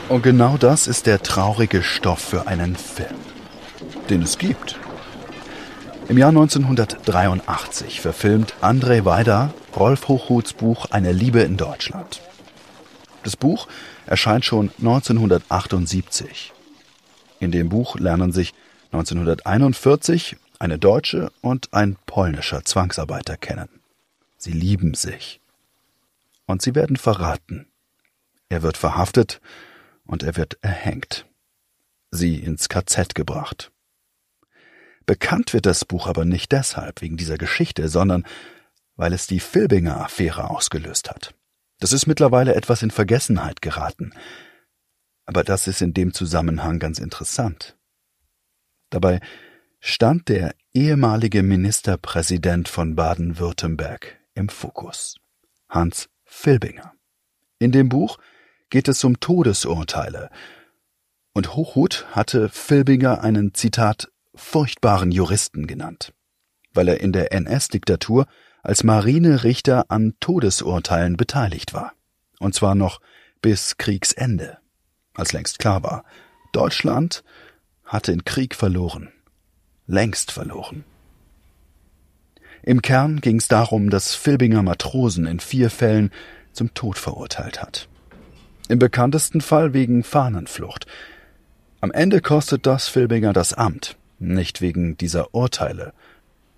Und 0.09 0.23
genau 0.23 0.57
das 0.57 0.87
ist 0.87 1.05
der 1.05 1.21
traurige 1.21 1.83
Stoff 1.83 2.19
für 2.19 2.47
einen 2.47 2.75
Film, 2.75 3.15
den 4.09 4.23
es 4.23 4.39
gibt. 4.39 4.79
Im 6.07 6.17
Jahr 6.17 6.29
1983 6.29 8.01
verfilmt 8.01 8.55
André 8.59 9.05
Weider 9.05 9.53
Rolf 9.75 10.07
Hochhuths 10.07 10.53
Buch 10.53 10.87
Eine 10.89 11.11
Liebe 11.11 11.41
in 11.41 11.57
Deutschland. 11.57 12.21
Das 13.23 13.37
Buch 13.37 13.67
erscheint 14.07 14.45
schon 14.45 14.71
1978. 14.79 16.53
In 17.39 17.51
dem 17.51 17.69
Buch 17.69 17.95
lernen 17.99 18.31
sich 18.31 18.55
1941 18.91 20.37
eine 20.57 20.79
deutsche 20.79 21.31
und 21.41 21.71
ein 21.71 21.97
polnischer 22.07 22.65
Zwangsarbeiter 22.65 23.37
kennen. 23.37 23.69
Sie 24.39 24.53
lieben 24.53 24.95
sich. 24.95 25.39
Und 26.47 26.63
sie 26.63 26.73
werden 26.73 26.97
verraten. 26.97 27.67
Er 28.49 28.63
wird 28.63 28.75
verhaftet 28.75 29.39
und 30.09 30.23
er 30.23 30.35
wird 30.35 30.57
erhängt. 30.61 31.27
Sie 32.09 32.39
ins 32.39 32.67
KZ 32.67 33.13
gebracht. 33.13 33.71
Bekannt 35.05 35.53
wird 35.53 35.67
das 35.67 35.85
Buch 35.85 36.07
aber 36.07 36.25
nicht 36.25 36.51
deshalb 36.51 37.01
wegen 37.01 37.15
dieser 37.15 37.37
Geschichte, 37.37 37.87
sondern 37.89 38.25
weil 38.95 39.13
es 39.13 39.27
die 39.27 39.39
Filbinger 39.39 40.01
Affäre 40.01 40.49
ausgelöst 40.49 41.11
hat. 41.11 41.35
Das 41.79 41.93
ist 41.93 42.07
mittlerweile 42.07 42.55
etwas 42.55 42.81
in 42.81 42.89
Vergessenheit 42.89 43.61
geraten. 43.61 44.11
Aber 45.25 45.43
das 45.43 45.67
ist 45.67 45.81
in 45.81 45.93
dem 45.93 46.11
Zusammenhang 46.11 46.79
ganz 46.79 46.97
interessant. 46.97 47.77
Dabei 48.89 49.19
stand 49.79 50.27
der 50.27 50.55
ehemalige 50.73 51.43
Ministerpräsident 51.43 52.67
von 52.67 52.95
Baden-Württemberg 52.95 54.19
im 54.33 54.49
Fokus, 54.49 55.17
Hans 55.69 56.09
Filbinger. 56.25 56.93
In 57.59 57.71
dem 57.71 57.89
Buch 57.89 58.17
geht 58.69 58.87
es 58.87 59.03
um 59.03 59.19
Todesurteile, 59.19 60.29
und 61.33 61.55
Hochhuth 61.55 62.05
hatte 62.11 62.49
Filbinger 62.49 63.21
einen 63.21 63.53
Zitat 63.53 64.11
furchtbaren 64.35 65.11
Juristen 65.11 65.67
genannt, 65.67 66.13
weil 66.73 66.87
er 66.87 67.01
in 67.01 67.11
der 67.11 67.31
NS-Diktatur 67.31 68.25
als 68.63 68.83
Marinerichter 68.83 69.85
an 69.89 70.15
Todesurteilen 70.19 71.17
beteiligt 71.17 71.73
war. 71.73 71.93
Und 72.39 72.55
zwar 72.55 72.75
noch 72.75 72.99
bis 73.41 73.77
Kriegsende, 73.77 74.57
als 75.13 75.33
längst 75.33 75.59
klar 75.59 75.83
war, 75.83 76.03
Deutschland 76.51 77.23
hatte 77.85 78.11
den 78.11 78.25
Krieg 78.25 78.55
verloren, 78.55 79.09
längst 79.87 80.31
verloren. 80.31 80.83
Im 82.63 82.81
Kern 82.81 83.21
ging 83.21 83.37
es 83.37 83.47
darum, 83.47 83.89
dass 83.89 84.15
Filbinger 84.15 84.63
Matrosen 84.63 85.25
in 85.25 85.39
vier 85.39 85.69
Fällen 85.69 86.11
zum 86.51 86.73
Tod 86.73 86.97
verurteilt 86.97 87.61
hat. 87.61 87.87
Im 88.69 88.77
bekanntesten 88.77 89.41
Fall 89.41 89.73
wegen 89.73 90.03
Fahnenflucht. 90.03 90.85
Am 91.81 91.91
Ende 91.91 92.21
kostet 92.21 92.67
das 92.67 92.87
Filbinger 92.87 93.33
das 93.33 93.51
Amt, 93.51 93.97
nicht 94.19 94.61
wegen 94.61 94.95
dieser 94.95 95.33
Urteile, 95.33 95.91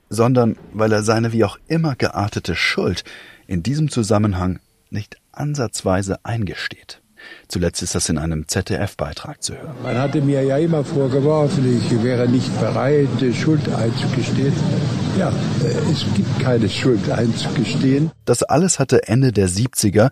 sondern 0.10 0.58
weil 0.74 0.92
er 0.92 1.04
seine 1.04 1.32
wie 1.32 1.46
auch 1.46 1.58
immer 1.68 1.96
geartete 1.96 2.58
Schuld 2.58 3.06
in 3.48 3.64
diesem 3.64 3.90
Zusammenhang 3.90 4.60
nicht 4.90 5.22
ansatzweise 5.32 6.20
eingesteht. 6.24 7.02
Zuletzt 7.48 7.82
ist 7.82 7.96
das 7.96 8.10
in 8.10 8.18
einem 8.18 8.46
ZDF-Beitrag 8.46 9.42
zu 9.42 9.54
hören. 9.54 9.76
Man 9.82 9.98
hatte 9.98 10.22
mir 10.22 10.44
ja 10.44 10.58
immer 10.58 10.84
vorgeworfen, 10.84 11.82
ich 11.82 12.04
wäre 12.04 12.28
nicht 12.28 12.60
bereit, 12.60 13.08
Schuld 13.34 13.70
einzugestehen. 13.70 14.54
Ja, 15.18 15.30
äh, 15.64 15.92
es 15.92 16.06
gibt 16.14 16.40
keine 16.42 16.68
Schuld 16.68 17.10
einzugestehen. 17.10 18.12
Das 18.26 18.44
alles 18.44 18.80
hatte 18.80 19.08
Ende 19.08 19.32
der 19.32 19.48
70er 19.48 20.12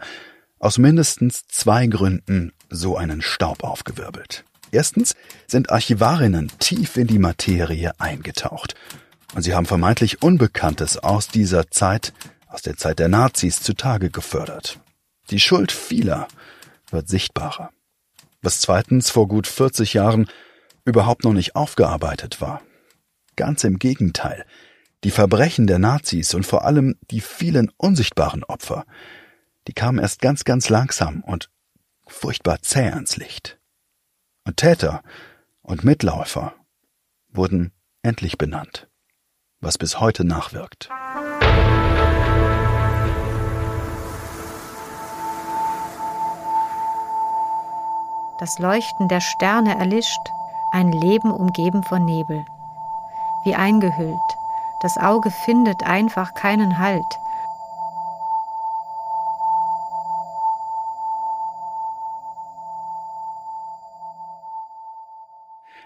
aus 0.59 0.77
mindestens 0.77 1.47
zwei 1.47 1.87
Gründen 1.87 2.53
so 2.69 2.97
einen 2.97 3.21
Staub 3.21 3.63
aufgewirbelt. 3.63 4.43
Erstens 4.71 5.15
sind 5.47 5.71
Archivarinnen 5.71 6.51
tief 6.59 6.97
in 6.97 7.07
die 7.07 7.19
Materie 7.19 7.91
eingetaucht. 7.99 8.75
Und 9.35 9.43
sie 9.43 9.53
haben 9.53 9.65
vermeintlich 9.65 10.21
Unbekanntes 10.21 10.97
aus 10.97 11.27
dieser 11.27 11.71
Zeit, 11.71 12.13
aus 12.47 12.61
der 12.61 12.77
Zeit 12.77 12.99
der 12.99 13.09
Nazis, 13.09 13.61
zutage 13.61 14.09
gefördert. 14.09 14.79
Die 15.29 15.39
Schuld 15.39 15.71
vieler 15.71 16.27
wird 16.91 17.07
sichtbarer. 17.07 17.71
Was 18.41 18.61
zweitens 18.61 19.09
vor 19.09 19.27
gut 19.27 19.47
40 19.47 19.93
Jahren 19.93 20.27
überhaupt 20.85 21.23
noch 21.23 21.33
nicht 21.33 21.55
aufgearbeitet 21.55 22.41
war. 22.41 22.61
Ganz 23.35 23.63
im 23.63 23.79
Gegenteil. 23.79 24.45
Die 25.03 25.11
Verbrechen 25.11 25.67
der 25.67 25.79
Nazis 25.79 26.33
und 26.33 26.45
vor 26.45 26.65
allem 26.65 26.95
die 27.11 27.21
vielen 27.21 27.71
unsichtbaren 27.77 28.43
Opfer, 28.43 28.85
die 29.69 29.73
kamen 29.73 29.99
erst 29.99 30.19
ganz, 30.19 30.45
ganz 30.45 30.69
langsam 30.69 31.21
und 31.21 31.51
furchtbar 32.07 32.59
zäh 32.63 32.89
ans 32.89 33.17
Licht. 33.17 33.59
Und 34.43 34.57
Täter 34.57 35.03
und 35.61 35.83
Mitläufer 35.83 36.55
wurden 37.31 37.71
endlich 38.01 38.39
benannt, 38.39 38.87
was 39.61 39.77
bis 39.77 39.99
heute 39.99 40.23
nachwirkt. 40.23 40.89
Das 48.39 48.57
Leuchten 48.57 49.07
der 49.07 49.21
Sterne 49.21 49.77
erlischt, 49.77 50.31
ein 50.71 50.91
Leben 50.91 51.29
umgeben 51.29 51.83
von 51.83 52.05
Nebel. 52.05 52.43
Wie 53.43 53.53
eingehüllt, 53.53 54.17
das 54.81 54.97
Auge 54.97 55.29
findet 55.29 55.83
einfach 55.83 56.33
keinen 56.33 56.79
Halt, 56.79 57.19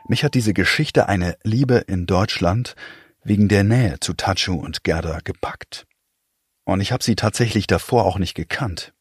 Mich 0.08 0.24
hat 0.24 0.34
diese 0.34 0.54
Geschichte 0.54 1.08
eine 1.08 1.38
Liebe 1.44 1.78
in 1.78 2.06
Deutschland 2.06 2.76
wegen 3.24 3.48
der 3.48 3.64
Nähe 3.64 4.00
zu 4.02 4.14
Tatschu 4.14 4.56
und 4.56 4.84
Gerda 4.84 5.20
gepackt. 5.24 5.88
Und 6.66 6.82
ich 6.82 6.92
habe 6.92 7.04
sie 7.04 7.16
tatsächlich 7.16 7.68
davor 7.68 8.06
auch 8.06 8.18
nicht 8.18 8.34
gekannt. 8.34 8.94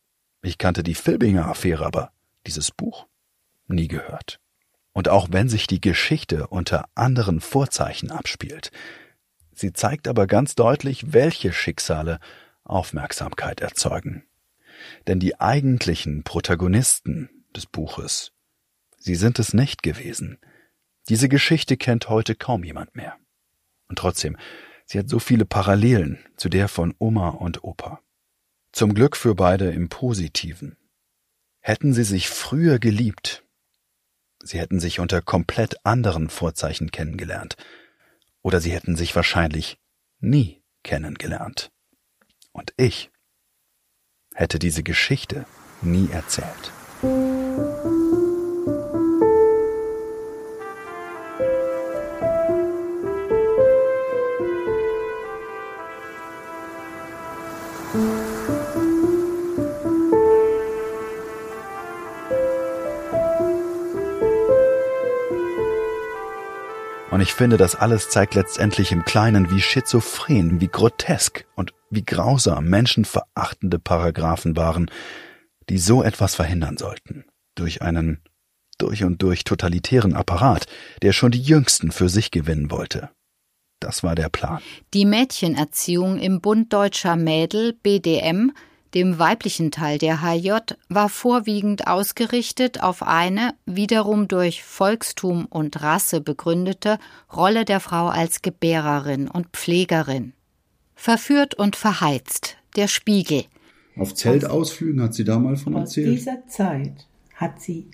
Ich 0.43 0.59
kannte 0.59 0.83
die 0.83 0.95
Filbinger 0.95 1.47
Affäre, 1.49 1.87
aber 1.87 2.13
dieses 2.47 2.71
Buch 2.71 3.07
nie 3.67 3.89
gehört. 3.89 4.39
Und 4.93 5.09
auch 5.09 5.29
wenn 5.31 5.49
sich 5.49 5.67
die 5.67 5.81
Geschichte 5.81 6.47
unter 6.49 6.89
anderen 6.95 7.41
Vorzeichen 7.41 8.11
abspielt, 8.11 8.71
sie 9.53 9.73
zeigt 9.73 10.07
aber 10.07 10.27
ganz 10.27 10.55
deutlich, 10.55 11.13
welche 11.13 11.53
Schicksale 11.53 12.21
Aufmerksamkeit 12.63 13.61
erzeugen. 13.61 14.25
Denn 15.07 15.19
die 15.19 15.41
eigentlichen 15.41 16.23
Protagonisten 16.23 17.29
des 17.57 17.67
Buches, 17.67 18.33
sie 18.99 19.15
sind 19.15 19.39
es 19.39 19.53
nicht 19.53 19.83
gewesen, 19.83 20.39
diese 21.09 21.29
Geschichte 21.29 21.77
kennt 21.77 22.09
heute 22.09 22.35
kaum 22.35 22.65
jemand 22.65 22.95
mehr. 22.95 23.17
Und 23.89 23.99
trotzdem, 23.99 24.37
sie 24.87 24.99
hat 24.99 25.09
so 25.09 25.19
viele 25.19 25.45
Parallelen 25.45 26.19
zu 26.37 26.49
der 26.49 26.69
von 26.69 26.95
Oma 26.99 27.31
und 27.31 27.65
Opa. 27.65 28.01
Zum 28.73 28.95
Glück 28.95 29.17
für 29.17 29.35
beide 29.35 29.71
im 29.71 29.89
Positiven. 29.89 30.77
Hätten 31.61 31.93
sie 31.93 32.05
sich 32.05 32.29
früher 32.29 32.79
geliebt, 32.79 33.45
sie 34.43 34.59
hätten 34.59 34.81
sich 34.81 34.99
unter 34.99 35.23
komplett 35.23 35.85
anderen 35.85 36.29
Vorzeichen 36.29 36.91
kennengelernt, 36.91 37.57
oder 38.41 38.61
sie 38.61 38.73
hätten 38.73 38.97
sich 38.97 39.15
wahrscheinlich 39.15 39.79
nie 40.19 40.63
kennengelernt. 40.83 41.71
Und 42.53 42.73
ich 42.77 43.11
hätte 44.35 44.59
diese 44.59 44.83
Geschichte 44.83 45.47
nie 45.83 46.09
erzählt. 46.11 46.73
Ich 67.23 67.35
finde, 67.35 67.57
das 67.57 67.77
alles 67.77 68.11
zeigt 68.11 68.35
letztendlich 68.35 68.91
im 68.91 69.05
Kleinen, 69.05 69.51
wie 69.51 69.61
schizophren, 69.61 70.61
wie 70.61 70.69
grotesk 70.69 71.47
und 71.55 71.73
wie 71.89 72.05
grausam 72.05 72.67
menschenverachtende 72.67 73.79
Paragraphen 73.79 74.57
waren, 74.57 74.91
die 75.69 75.79
so 75.79 76.03
etwas 76.03 76.35
verhindern 76.35 76.77
sollten. 76.77 77.25
Durch 77.55 77.81
einen 77.81 78.23
durch 78.79 79.05
und 79.05 79.23
durch 79.23 79.45
totalitären 79.45 80.15
Apparat, 80.15 80.67
der 81.03 81.13
schon 81.13 81.31
die 81.31 81.41
Jüngsten 81.41 81.93
für 81.93 82.09
sich 82.09 82.33
gewinnen 82.33 82.71
wollte. 82.71 83.11
Das 83.79 84.03
war 84.03 84.15
der 84.15 84.29
Plan. 84.29 84.61
Die 84.93 85.05
Mädchenerziehung 85.05 86.19
im 86.19 86.41
Bund 86.41 86.73
deutscher 86.73 87.17
Mädel 87.17 87.73
BDM 87.73 88.53
dem 88.95 89.19
weiblichen 89.19 89.71
Teil 89.71 89.99
der 89.99 90.23
HJ 90.23 90.59
war 90.89 91.09
vorwiegend 91.09 91.87
ausgerichtet 91.87 92.83
auf 92.83 93.03
eine, 93.03 93.55
wiederum 93.65 94.29
durch 94.29 94.63
Volkstum 94.63 95.47
und 95.47 95.83
Rasse 95.83 96.21
begründete, 96.21 96.99
Rolle 97.35 97.65
der 97.65 97.81
Frau 97.81 98.09
als 98.09 98.43
Gebärerin 98.43 99.29
und 99.29 99.49
Pflegerin. 99.49 100.35
Verführt 100.95 101.55
und 101.55 101.77
verheizt, 101.77 102.57
der 102.77 102.89
Spiegel. 102.89 103.45
Auf 103.97 104.15
Zeltausflügen 104.15 105.03
hat 105.03 105.15
sie 105.15 105.25
da 105.25 105.39
mal 105.39 105.57
von 105.57 105.75
erzählt. 105.75 106.09
Aus 106.09 106.15
dieser 106.15 106.47
Zeit 106.49 107.07
hat 107.35 107.61
sie 107.61 107.91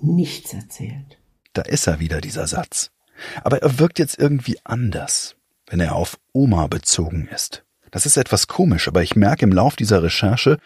nichts 0.00 0.52
erzählt. 0.52 1.18
Da 1.52 1.62
ist 1.62 1.86
er 1.86 2.00
wieder, 2.00 2.20
dieser 2.20 2.46
Satz. 2.46 2.90
Aber 3.42 3.62
er 3.62 3.78
wirkt 3.78 3.98
jetzt 3.98 4.18
irgendwie 4.18 4.58
anders, 4.64 5.36
wenn 5.66 5.80
er 5.80 5.94
auf 5.94 6.18
Oma 6.32 6.66
bezogen 6.66 7.28
ist. 7.34 7.64
Das 7.92 8.06
ist 8.06 8.16
etwas 8.16 8.48
komisch, 8.48 8.88
aber 8.88 9.02
ich 9.02 9.14
merke 9.14 9.44
im 9.44 9.52
Lauf 9.52 9.76
dieser 9.76 10.02
Recherche, 10.02 10.58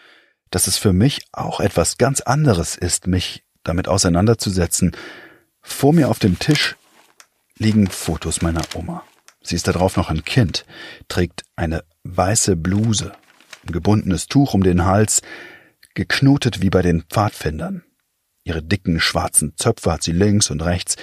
dass 0.49 0.65
es 0.65 0.77
für 0.77 0.93
mich 0.93 1.27
auch 1.33 1.59
etwas 1.59 1.97
ganz 1.97 2.21
anderes 2.21 2.75
ist, 2.75 3.05
mich 3.05 3.43
damit 3.63 3.87
auseinanderzusetzen. 3.87 4.95
Vor 5.61 5.93
mir 5.93 6.09
auf 6.09 6.19
dem 6.19 6.39
Tisch 6.39 6.77
liegen 7.57 7.87
Fotos 7.87 8.41
meiner 8.41 8.63
Oma. 8.73 9.03
Sie 9.43 9.55
ist 9.55 9.67
darauf 9.67 9.97
noch 9.97 10.09
ein 10.09 10.23
Kind, 10.23 10.65
trägt 11.09 11.43
eine 11.57 11.83
weiße 12.03 12.55
Bluse, 12.55 13.11
ein 13.65 13.73
gebundenes 13.73 14.27
Tuch 14.27 14.53
um 14.53 14.63
den 14.63 14.85
Hals, 14.85 15.21
geknotet 15.95 16.61
wie 16.61 16.69
bei 16.69 16.81
den 16.81 17.03
Pfadfindern. 17.03 17.83
Ihre 18.45 18.63
dicken 18.63 19.01
schwarzen 19.01 19.53
Zöpfe 19.57 19.91
hat 19.91 20.03
sie 20.03 20.13
links 20.13 20.49
und 20.49 20.61
rechts 20.61 20.95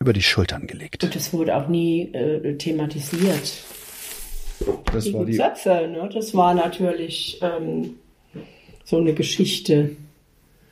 über 0.00 0.14
die 0.14 0.22
Schultern 0.22 0.66
gelegt. 0.66 1.04
Und 1.04 1.14
das 1.14 1.34
wurde 1.34 1.54
auch 1.54 1.68
nie 1.68 2.12
äh, 2.14 2.56
thematisiert. 2.56 3.52
Das 4.92 5.04
die 5.04 5.14
war 5.14 5.24
die 5.24 5.36
Zöpfe, 5.36 5.88
ne? 5.90 6.08
das 6.12 6.34
war 6.34 6.54
natürlich 6.54 7.38
ähm, 7.42 7.96
so 8.84 8.98
eine 8.98 9.14
Geschichte. 9.14 9.96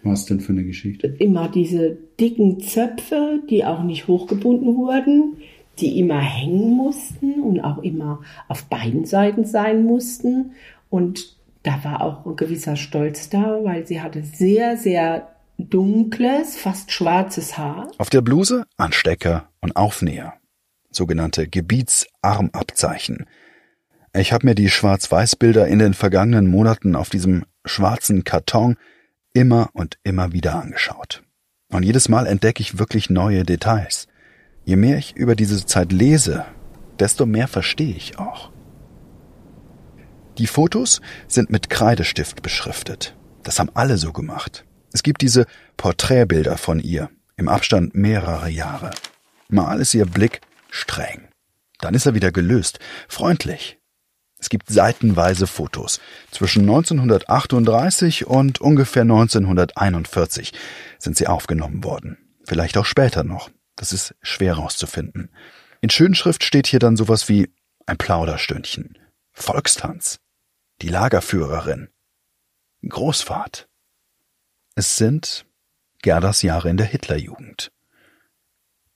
Was 0.02 0.26
denn 0.26 0.40
für 0.40 0.52
eine 0.52 0.64
Geschichte? 0.64 1.06
Immer 1.18 1.48
diese 1.48 1.96
dicken 2.18 2.60
Zöpfe, 2.60 3.40
die 3.48 3.64
auch 3.64 3.82
nicht 3.82 4.08
hochgebunden 4.08 4.76
wurden, 4.76 5.36
die 5.78 5.98
immer 5.98 6.20
hängen 6.20 6.76
mussten 6.76 7.40
und 7.40 7.60
auch 7.60 7.78
immer 7.78 8.20
auf 8.48 8.64
beiden 8.64 9.04
Seiten 9.04 9.44
sein 9.44 9.84
mussten. 9.84 10.52
Und 10.90 11.36
da 11.62 11.82
war 11.84 12.02
auch 12.02 12.26
ein 12.26 12.36
gewisser 12.36 12.76
Stolz 12.76 13.30
da, 13.30 13.62
weil 13.62 13.86
sie 13.86 14.00
hatte 14.00 14.22
sehr, 14.22 14.76
sehr 14.76 15.28
dunkles, 15.58 16.56
fast 16.56 16.90
schwarzes 16.90 17.56
Haar. 17.56 17.90
Auf 17.98 18.10
der 18.10 18.20
Bluse 18.20 18.66
Anstecker 18.76 19.48
und 19.60 19.76
Aufnäher, 19.76 20.34
sogenannte 20.90 21.48
Gebietsarmabzeichen. 21.48 23.26
Ich 24.14 24.32
habe 24.32 24.46
mir 24.46 24.54
die 24.54 24.68
Schwarz-Weiß-Bilder 24.68 25.66
in 25.68 25.78
den 25.78 25.94
vergangenen 25.94 26.46
Monaten 26.46 26.96
auf 26.96 27.08
diesem 27.08 27.46
schwarzen 27.64 28.24
Karton 28.24 28.76
immer 29.32 29.70
und 29.72 29.98
immer 30.02 30.32
wieder 30.32 30.60
angeschaut. 30.60 31.22
Und 31.70 31.82
jedes 31.82 32.10
Mal 32.10 32.26
entdecke 32.26 32.60
ich 32.60 32.78
wirklich 32.78 33.08
neue 33.08 33.44
Details. 33.44 34.08
Je 34.66 34.76
mehr 34.76 34.98
ich 34.98 35.16
über 35.16 35.34
diese 35.34 35.64
Zeit 35.64 35.92
lese, 35.92 36.44
desto 36.98 37.24
mehr 37.24 37.48
verstehe 37.48 37.94
ich 37.94 38.18
auch. 38.18 38.50
Die 40.36 40.46
Fotos 40.46 41.00
sind 41.26 41.48
mit 41.48 41.70
Kreidestift 41.70 42.42
beschriftet. 42.42 43.16
Das 43.42 43.58
haben 43.58 43.70
alle 43.72 43.96
so 43.96 44.12
gemacht. 44.12 44.66
Es 44.92 45.02
gibt 45.02 45.22
diese 45.22 45.46
Porträtbilder 45.78 46.58
von 46.58 46.80
ihr 46.80 47.08
im 47.36 47.48
Abstand 47.48 47.94
mehrerer 47.94 48.48
Jahre. 48.48 48.90
Mal 49.48 49.80
ist 49.80 49.94
ihr 49.94 50.04
Blick 50.04 50.42
streng. 50.70 51.28
Dann 51.80 51.94
ist 51.94 52.04
er 52.04 52.14
wieder 52.14 52.30
gelöst, 52.30 52.78
freundlich. 53.08 53.78
Es 54.42 54.48
gibt 54.48 54.70
seitenweise 54.70 55.46
Fotos. 55.46 56.00
Zwischen 56.32 56.62
1938 56.62 58.26
und 58.26 58.60
ungefähr 58.60 59.02
1941 59.02 60.52
sind 60.98 61.16
sie 61.16 61.28
aufgenommen 61.28 61.84
worden. 61.84 62.18
Vielleicht 62.44 62.76
auch 62.76 62.84
später 62.84 63.22
noch. 63.22 63.50
Das 63.76 63.92
ist 63.92 64.16
schwer 64.20 64.54
rauszufinden. 64.54 65.30
In 65.80 65.90
Schönschrift 65.90 66.42
steht 66.42 66.66
hier 66.66 66.80
dann 66.80 66.96
sowas 66.96 67.28
wie 67.28 67.50
ein 67.86 67.98
Plauderstündchen, 67.98 68.98
Volkstanz, 69.30 70.18
die 70.82 70.88
Lagerführerin, 70.88 71.90
Großfahrt. 72.88 73.68
Es 74.74 74.96
sind 74.96 75.46
Gerdas 76.02 76.42
Jahre 76.42 76.68
in 76.68 76.78
der 76.78 76.86
Hitlerjugend. 76.86 77.70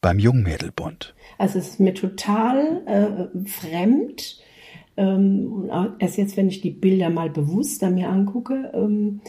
Beim 0.01 0.19
Jungmädelbund. 0.19 1.15
Also 1.39 1.61
es 1.61 1.69
ist 1.69 1.81
mir 1.81 1.95
total 1.95 3.31
äh, 3.35 3.49
fremd. 3.49 4.41
Ähm, 4.97 5.71
erst 5.99 6.17
jetzt, 6.17 6.37
wenn 6.37 6.49
ich 6.49 6.61
die 6.61 6.71
Bilder 6.71 7.11
mal 7.11 7.31
bewusster 7.31 7.91
mir 7.91 8.09
angucke, 8.09 8.73
ähm, 8.75 9.21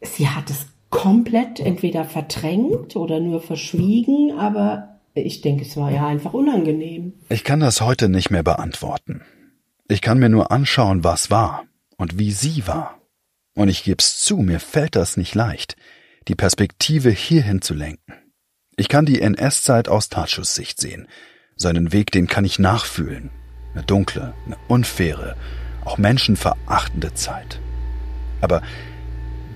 sie 0.00 0.28
hat 0.28 0.50
es 0.50 0.66
komplett 0.90 1.60
entweder 1.60 2.04
verdrängt 2.04 2.96
oder 2.96 3.20
nur 3.20 3.40
verschwiegen, 3.40 4.32
aber 4.38 5.00
ich 5.14 5.40
denke, 5.40 5.64
es 5.64 5.76
war 5.76 5.90
ja 5.90 6.06
einfach 6.06 6.32
unangenehm. 6.32 7.12
Ich 7.28 7.44
kann 7.44 7.60
das 7.60 7.80
heute 7.80 8.08
nicht 8.08 8.30
mehr 8.30 8.42
beantworten. 8.42 9.22
Ich 9.88 10.00
kann 10.00 10.18
mir 10.18 10.28
nur 10.28 10.50
anschauen, 10.52 11.02
was 11.04 11.30
war 11.30 11.64
und 11.96 12.18
wie 12.18 12.30
sie 12.30 12.66
war. 12.66 13.00
Und 13.54 13.68
ich 13.68 13.84
geb's 13.84 14.22
zu, 14.22 14.36
mir 14.36 14.60
fällt 14.60 14.94
das 14.94 15.16
nicht 15.16 15.34
leicht, 15.34 15.76
die 16.28 16.34
Perspektive 16.34 17.10
hierhin 17.10 17.60
zu 17.60 17.74
lenken. 17.74 18.14
Ich 18.76 18.88
kann 18.88 19.06
die 19.06 19.20
NS-Zeit 19.20 19.88
aus 19.88 20.08
Tatschusssicht 20.08 20.80
sehen. 20.80 21.08
Seinen 21.56 21.92
Weg, 21.92 22.12
den 22.12 22.28
kann 22.28 22.44
ich 22.44 22.60
nachfühlen. 22.60 23.30
Eine 23.74 23.84
dunkle, 23.84 24.34
eine 24.46 24.56
unfaire, 24.68 25.36
auch 25.84 25.98
menschenverachtende 25.98 27.14
Zeit. 27.14 27.60
Aber 28.40 28.62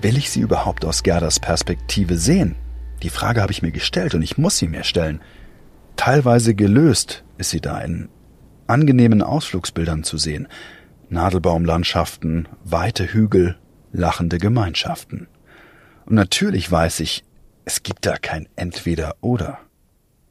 Will 0.03 0.17
ich 0.17 0.31
sie 0.31 0.41
überhaupt 0.41 0.83
aus 0.83 1.01
Gerdas 1.03 1.39
Perspektive 1.39 2.17
sehen? 2.17 2.55
Die 3.03 3.09
Frage 3.09 3.41
habe 3.41 3.53
ich 3.53 3.61
mir 3.61 3.71
gestellt 3.71 4.13
und 4.13 4.21
ich 4.21 4.37
muss 4.37 4.57
sie 4.57 4.67
mir 4.67 4.83
stellen. 4.83 5.21
Teilweise 5.95 6.55
gelöst 6.55 7.23
ist 7.37 7.51
sie 7.51 7.61
da 7.61 7.79
in 7.79 8.09
angenehmen 8.67 9.21
Ausflugsbildern 9.21 10.03
zu 10.03 10.17
sehen. 10.17 10.49
Nadelbaumlandschaften, 11.07 12.49
weite 12.65 13.13
Hügel, 13.13 13.57
lachende 13.93 14.39
Gemeinschaften. 14.39 15.27
Und 16.05 16.15
natürlich 16.15 16.69
weiß 16.69 16.99
ich, 16.99 17.23
es 17.63 17.81
gibt 17.81 18.05
da 18.05 18.17
kein 18.17 18.49
Entweder 18.57 19.15
oder. 19.21 19.59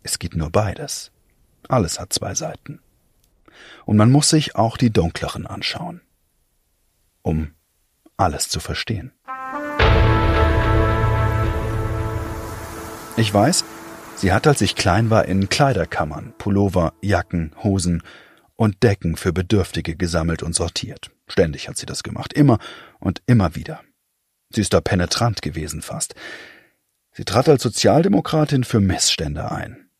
Es 0.03 0.19
gibt 0.19 0.37
nur 0.37 0.51
beides. 0.51 1.13
Alles 1.67 1.99
hat 1.99 2.13
zwei 2.13 2.35
Seiten. 2.35 2.81
Und 3.85 3.97
man 3.97 4.11
muss 4.11 4.31
sich 4.31 4.57
auch 4.57 4.77
die 4.77 4.91
dunkleren 4.91 5.47
anschauen, 5.47 6.01
um 7.23 7.53
alles 8.17 8.49
zu 8.49 8.61
verstehen. 8.61 9.13
Ich 13.17 13.33
weiß, 13.33 13.65
sie 14.17 14.33
hat, 14.33 14.47
als 14.47 14.61
ich 14.61 14.75
klein 14.75 15.11
war, 15.11 15.27
in 15.27 15.49
Kleiderkammern 15.49 16.33
Pullover, 16.39 16.95
Jacken, 17.03 17.55
Hosen 17.63 18.03
und 18.57 18.83
Decken 18.83 19.17
für 19.17 19.33
Bedürftige 19.33 19.97
gesammelt 19.97 20.43
und 20.43 20.55
sortiert. 20.55 21.11
Ständig 21.29 21.69
hat 21.69 21.77
sie 21.77 21.87
das 21.87 22.03
gemacht, 22.03 22.33
immer 22.33 22.59
und 23.01 23.23
immer 23.27 23.55
wieder. 23.55 23.81
Sie 24.51 24.61
ist 24.61 24.73
da 24.73 24.81
penetrant 24.81 25.43
gewesen 25.43 25.83
fast. 25.83 26.15
Sie 27.13 27.25
trat 27.25 27.49
als 27.49 27.63
Sozialdemokratin 27.63 28.65
für 28.65 28.81
Missstände 28.81 29.51
ein. 29.51 29.91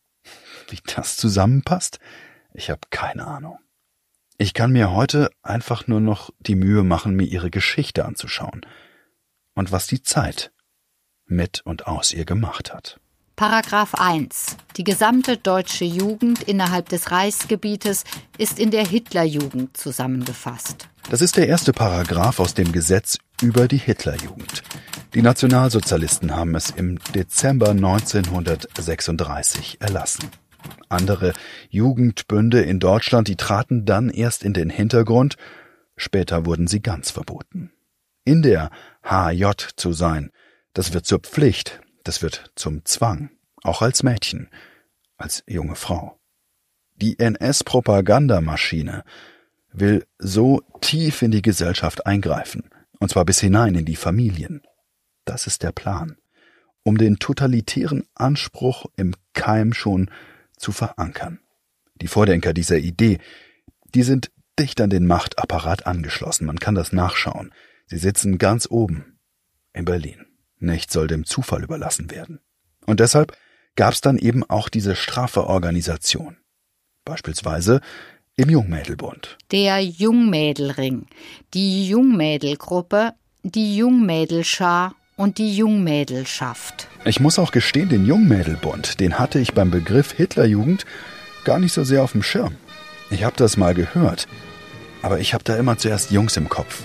Wie 0.69 0.79
das 0.95 1.17
zusammenpasst? 1.17 1.99
Ich 2.55 2.71
habe 2.71 2.81
keine 2.91 3.27
Ahnung. 3.27 3.59
Ich 4.39 4.55
kann 4.55 4.73
mir 4.73 4.91
heute 4.91 5.31
einfach 5.43 5.87
nur 5.87 6.01
noch 6.01 6.31
die 6.41 6.57
Mühe 6.57 6.83
machen, 6.83 7.15
mir 7.15 7.27
ihre 7.27 7.51
Geschichte 7.51 8.05
anzuschauen 8.05 8.63
und 9.55 9.73
was 9.73 9.87
die 9.87 10.03
Zeit 10.03 10.53
mit 11.27 11.61
und 11.65 11.87
aus 11.87 12.13
ihr 12.13 12.25
gemacht 12.25 12.73
hat. 12.73 12.99
Paragraph 13.37 13.95
1. 13.95 14.57
Die 14.77 14.85
gesamte 14.85 15.37
deutsche 15.37 15.85
Jugend 15.85 16.43
innerhalb 16.43 16.89
des 16.89 17.11
Reichsgebietes 17.11 18.05
ist 18.39 18.59
in 18.59 18.71
der 18.71 18.87
Hitlerjugend 18.87 19.77
zusammengefasst. 19.77 20.89
Das 21.11 21.21
ist 21.23 21.37
der 21.37 21.49
erste 21.49 21.73
Paragraph 21.73 22.39
aus 22.39 22.55
dem 22.55 22.71
Gesetz 22.73 23.19
über 23.41 23.69
die 23.69 23.79
Hitlerjugend. 23.79 24.63
Die 25.15 25.23
Nationalsozialisten 25.23 26.37
haben 26.37 26.55
es 26.55 26.71
im 26.71 26.99
Dezember 27.15 27.71
1936 27.71 29.81
erlassen. 29.81 30.31
Andere 30.89 31.33
Jugendbünde 31.71 32.63
in 32.63 32.81
Deutschland, 32.81 33.29
die 33.29 33.37
traten 33.37 33.85
dann 33.85 34.11
erst 34.11 34.45
in 34.45 34.53
den 34.53 34.71
Hintergrund, 34.71 35.37
später 35.97 36.47
wurden 36.47 36.67
sie 36.67 36.81
ganz 36.81 37.11
verboten. 37.11 37.73
In 38.25 38.43
der 38.43 38.71
HJ 39.05 39.51
zu 39.77 39.93
sein, 39.93 40.31
das 40.75 40.93
wird 40.93 41.07
zur 41.07 41.21
Pflicht, 41.21 41.81
das 42.05 42.23
wird 42.23 42.51
zum 42.55 42.85
Zwang, 42.85 43.31
auch 43.63 43.83
als 43.83 44.03
Mädchen, 44.03 44.49
als 45.17 45.43
junge 45.47 45.77
Frau. 45.77 46.19
Die 46.97 47.19
NS-Propagandamaschine 47.19 49.03
will 49.73 50.07
so 50.19 50.63
tief 50.81 51.23
in 51.23 51.31
die 51.31 51.43
Gesellschaft 51.43 52.07
eingreifen, 52.07 52.69
und 53.01 53.11
zwar 53.11 53.25
bis 53.25 53.41
hinein 53.41 53.75
in 53.75 53.85
die 53.85 53.97
Familien. 53.97 54.63
Das 55.25 55.47
ist 55.47 55.63
der 55.63 55.73
Plan, 55.73 56.17
um 56.85 56.99
den 56.99 57.19
totalitären 57.19 58.05
Anspruch 58.15 58.87
im 58.97 59.15
Keim 59.33 59.73
schon 59.73 60.11
zu 60.63 60.73
verankern. 60.73 61.41
Die 61.97 62.09
Vordenker 62.09 62.55
dieser 62.55 62.79
Idee, 62.79 63.19
die 63.95 64.03
sind 64.03 64.31
dicht 64.59 64.81
an 64.81 64.91
den 64.91 65.07
Machtapparat 65.07 65.87
angeschlossen, 65.87 66.47
man 66.47 66.59
kann 66.59 66.75
das 66.75 66.93
nachschauen. 66.93 67.53
Sie 67.87 67.99
sitzen 67.99 68.39
ganz 68.39 68.67
oben 68.71 69.19
in 69.73 69.85
Berlin. 69.85 70.27
Nichts 70.59 70.93
soll 70.93 71.09
dem 71.09 71.25
Zufall 71.27 71.63
überlassen 71.65 72.11
werden. 72.11 72.41
Und 72.87 73.01
deshalb 73.01 73.37
gab 73.77 73.93
es 73.93 74.01
dann 74.01 74.19
eben 74.19 74.49
auch 74.49 74.69
diese 74.69 74.95
Strafeorganisation. 74.95 76.37
Beispielsweise 77.05 77.81
im 78.37 78.49
Jungmädelbund. 78.49 79.39
Der 79.51 79.81
Jungmädelring, 79.81 81.07
die 81.53 81.89
Jungmädelgruppe, 81.89 83.13
die 83.43 83.77
Jungmädelschar 83.77 84.95
und 85.17 85.39
die 85.39 85.55
Jungmädelschaft. 85.55 86.89
Ich 87.05 87.21
muss 87.21 87.39
auch 87.39 87.53
gestehen, 87.53 87.89
den 87.89 88.07
Jungmädelbund, 88.07 89.01
den 89.01 89.19
hatte 89.19 89.39
ich 89.39 89.55
beim 89.55 89.71
Begriff 89.71 90.13
Hitlerjugend 90.13 90.85
gar 91.45 91.59
nicht 91.59 91.73
so 91.73 91.85
sehr 91.85 92.03
auf 92.03 92.13
dem 92.13 92.23
Schirm. 92.23 92.57
Ich 93.11 93.25
habe 93.25 93.37
das 93.37 93.57
mal 93.57 93.75
gehört, 93.75 94.27
aber 95.03 95.21
ich 95.21 95.35
habe 95.35 95.45
da 95.45 95.57
immer 95.57 95.77
zuerst 95.77 96.11
Jungs 96.11 96.37
im 96.37 96.49
Kopf, 96.49 96.85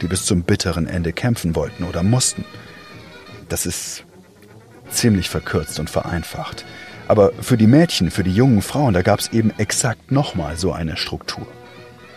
die 0.00 0.06
bis 0.06 0.24
zum 0.24 0.42
bitteren 0.42 0.86
Ende 0.86 1.12
kämpfen 1.12 1.54
wollten 1.56 1.84
oder 1.84 2.02
mussten. 2.02 2.44
Das 3.48 3.66
ist 3.66 4.04
ziemlich 4.90 5.28
verkürzt 5.28 5.80
und 5.80 5.90
vereinfacht. 5.90 6.64
Aber 7.08 7.32
für 7.40 7.56
die 7.56 7.66
Mädchen, 7.66 8.10
für 8.10 8.24
die 8.24 8.32
jungen 8.32 8.62
Frauen, 8.62 8.94
da 8.94 9.02
gab 9.02 9.20
es 9.20 9.32
eben 9.32 9.52
exakt 9.58 10.10
nochmal 10.10 10.56
so 10.56 10.72
eine 10.72 10.96
Struktur. 10.96 11.46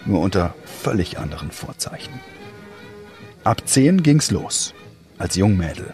Nur 0.05 0.21
unter 0.21 0.55
völlig 0.65 1.19
anderen 1.19 1.51
Vorzeichen. 1.51 2.13
Ab 3.43 3.63
zehn 3.65 4.03
ging's 4.03 4.31
los, 4.31 4.73
als 5.19 5.35
Jungmädel. 5.35 5.93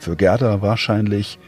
Für 0.00 0.16
Gerda 0.16 0.62
wahrscheinlich 0.62 1.38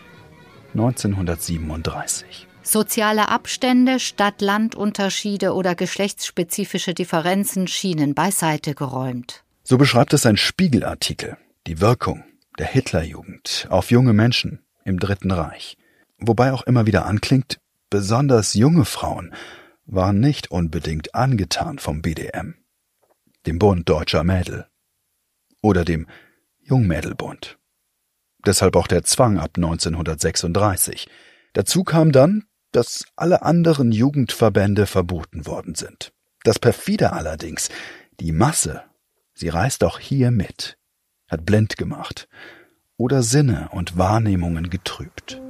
1937. 0.75 2.47
Soziale 2.63 3.29
Abstände, 3.29 3.99
Stadt-Land-Unterschiede 3.99 5.55
oder 5.55 5.75
geschlechtsspezifische 5.75 6.95
Differenzen 6.95 7.67
schienen 7.67 8.15
beiseite 8.15 8.75
geräumt. 8.75 9.45
So 9.63 9.79
beschreibt 9.79 10.13
es 10.13 10.27
ein 10.27 10.37
Spiegelartikel, 10.37 11.37
die 11.67 11.81
Wirkung 11.81 12.25
der 12.59 12.67
Hitlerjugend 12.67 13.67
auf 13.71 13.91
junge 13.91 14.13
Menschen 14.13 14.61
im 14.85 14.99
Dritten 14.99 15.31
Reich. 15.31 15.79
Wobei 16.19 16.53
auch 16.53 16.63
immer 16.63 16.87
wieder 16.87 17.07
anklingt, 17.07 17.59
besonders 17.89 18.55
junge 18.55 18.85
Frauen 18.85 19.35
waren 19.87 20.21
nicht 20.21 20.51
unbedingt 20.51 21.15
angetan 21.15 21.79
vom 21.79 22.03
BDM, 22.03 22.55
dem 23.47 23.59
Bund 23.59 23.89
deutscher 23.89 24.23
Mädel 24.23 24.67
oder 25.63 25.85
dem 25.85 26.07
Jungmädelbund. 26.71 27.59
Deshalb 28.47 28.77
auch 28.77 28.87
der 28.87 29.03
Zwang 29.03 29.39
ab 29.39 29.51
1936. 29.57 31.09
Dazu 31.53 31.83
kam 31.85 32.13
dann, 32.13 32.45
dass 32.73 33.05
alle 33.17 33.43
anderen 33.43 33.91
Jugendverbände 33.91 34.87
verboten 34.87 35.47
worden 35.47 35.75
sind. 35.75 36.13
Das 36.45 36.61
perfide 36.61 37.13
allerdings, 37.13 37.69
die 38.21 38.33
Masse, 38.33 38.83
sie 39.35 39.49
reist 39.49 39.83
auch 39.83 39.99
hier 39.99 40.31
mit, 40.31 40.79
hat 41.29 41.45
blind 41.45 41.77
gemacht 41.77 42.29
oder 42.97 43.23
Sinne 43.23 43.69
und 43.73 43.99
Wahrnehmungen 43.99 44.71
getrübt. 44.71 45.41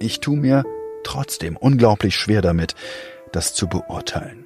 Ich 0.00 0.20
tu 0.20 0.34
mir 0.34 0.64
trotzdem 1.04 1.56
unglaublich 1.56 2.16
schwer 2.16 2.42
damit, 2.42 2.74
das 3.32 3.54
zu 3.54 3.68
beurteilen. 3.68 4.44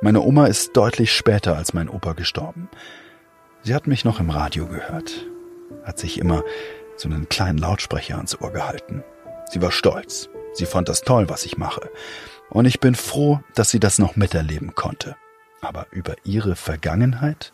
Meine 0.00 0.22
Oma 0.22 0.46
ist 0.46 0.76
deutlich 0.76 1.12
später 1.12 1.56
als 1.56 1.74
mein 1.74 1.88
Opa 1.88 2.14
gestorben. 2.14 2.68
Sie 3.66 3.74
hat 3.74 3.88
mich 3.88 4.04
noch 4.04 4.20
im 4.20 4.30
Radio 4.30 4.68
gehört, 4.68 5.26
hat 5.82 5.98
sich 5.98 6.20
immer 6.20 6.44
so 6.96 7.08
einen 7.08 7.28
kleinen 7.28 7.58
Lautsprecher 7.58 8.14
ans 8.14 8.40
Ohr 8.40 8.52
gehalten. 8.52 9.02
Sie 9.50 9.60
war 9.60 9.72
stolz. 9.72 10.28
Sie 10.52 10.66
fand 10.66 10.88
das 10.88 11.02
toll, 11.02 11.28
was 11.28 11.44
ich 11.44 11.58
mache. 11.58 11.90
Und 12.48 12.66
ich 12.66 12.78
bin 12.78 12.94
froh, 12.94 13.40
dass 13.56 13.70
sie 13.70 13.80
das 13.80 13.98
noch 13.98 14.14
miterleben 14.14 14.76
konnte. 14.76 15.16
Aber 15.62 15.88
über 15.90 16.14
ihre 16.22 16.54
Vergangenheit 16.54 17.52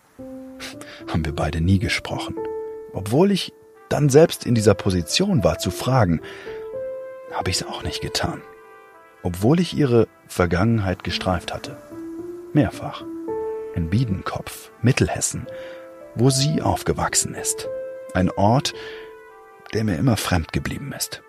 haben 1.10 1.24
wir 1.24 1.34
beide 1.34 1.62
nie 1.62 1.78
gesprochen. 1.78 2.36
Obwohl 2.92 3.30
ich 3.30 3.54
dann 3.88 4.10
selbst 4.10 4.44
in 4.44 4.54
dieser 4.54 4.74
Position 4.74 5.42
war 5.44 5.60
zu 5.60 5.70
fragen, 5.70 6.20
habe 7.32 7.48
ich 7.48 7.56
es 7.56 7.66
auch 7.66 7.84
nicht 7.84 8.02
getan. 8.02 8.42
Obwohl 9.22 9.60
ich 9.60 9.72
ihre 9.74 10.08
Vergangenheit 10.26 11.04
gestreift 11.04 11.54
hatte. 11.54 11.78
Mehrfach. 12.52 13.02
In 13.74 13.88
Biedenkopf, 13.88 14.72
Mittelhessen, 14.82 15.46
wo 16.14 16.30
sie 16.30 16.60
aufgewachsen 16.62 17.34
ist. 17.34 17.68
Ein 18.14 18.30
Ort, 18.30 18.74
der 19.72 19.84
mir 19.84 19.96
immer 19.96 20.16
fremd 20.16 20.52
geblieben 20.52 20.92
ist. 20.96 21.22